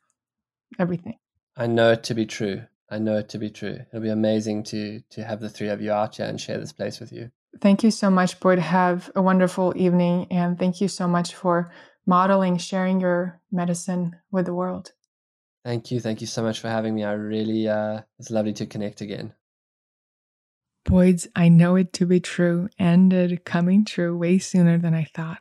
[0.78, 1.18] everything.
[1.56, 2.62] I know it to be true.
[2.90, 3.78] I know it to be true.
[3.88, 6.72] It'll be amazing to to have the three of you out here and share this
[6.72, 7.30] place with you.
[7.60, 8.58] Thank you so much, Boyd.
[8.58, 11.72] Have a wonderful evening, and thank you so much for
[12.06, 14.92] modeling, sharing your medicine with the world.
[15.64, 16.00] Thank you.
[16.00, 17.02] Thank you so much for having me.
[17.02, 19.34] I really, uh, it's lovely to connect again.
[20.84, 25.40] Boyd's I Know It to Be True ended coming true way sooner than I thought.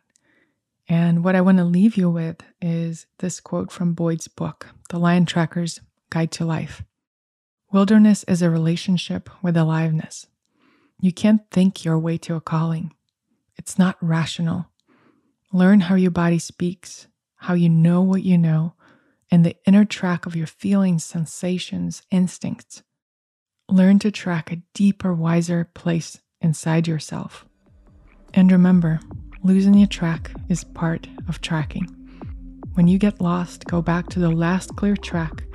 [0.90, 4.98] And what I want to leave you with is this quote from Boyd's book, The
[4.98, 5.80] Lion Tracker's
[6.10, 6.84] Guide to Life.
[7.72, 10.28] Wilderness is a relationship with aliveness.
[11.00, 12.94] You can't think your way to a calling.
[13.58, 14.68] It's not rational.
[15.56, 17.08] Learn how your body speaks,
[17.38, 18.74] how you know what you know,
[19.32, 22.84] and the inner track of your feelings, sensations, instincts.
[23.70, 27.46] Learn to track a deeper, wiser place inside yourself.
[28.34, 29.00] And remember,
[29.46, 31.86] losing your track is part of tracking.
[32.74, 35.46] When you get lost, go back to the last clear track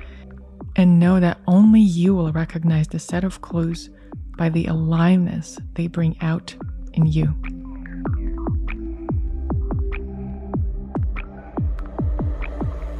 [0.75, 3.91] and know that only you will recognize the set of clues
[4.35, 6.55] by the aliveness they bring out
[6.93, 7.60] in you.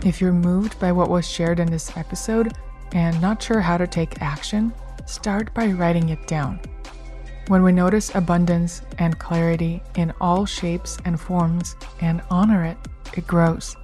[0.04, 2.54] If you're moved by what was shared in this episode
[2.94, 4.74] and not sure how to take action,
[5.06, 6.60] start by writing it down.
[7.48, 12.78] When we notice abundance and clarity in all shapes and forms and honor it,
[13.16, 13.76] it grows.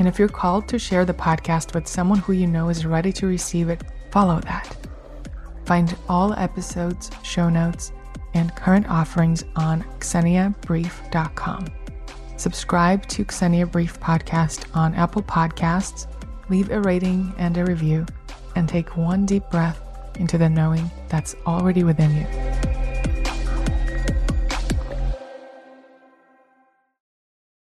[0.00, 3.12] And if you're called to share the podcast with someone who you know is ready
[3.12, 4.76] to receive it, follow that.
[5.66, 7.92] Find all episodes, show notes,
[8.34, 11.66] and current offerings on xeniabrief.com.
[12.38, 16.06] Subscribe to Xenia Brief Podcast on Apple Podcasts,
[16.48, 18.06] leave a rating and a review,
[18.54, 19.80] and take one deep breath
[20.20, 22.77] into the knowing that's already within you.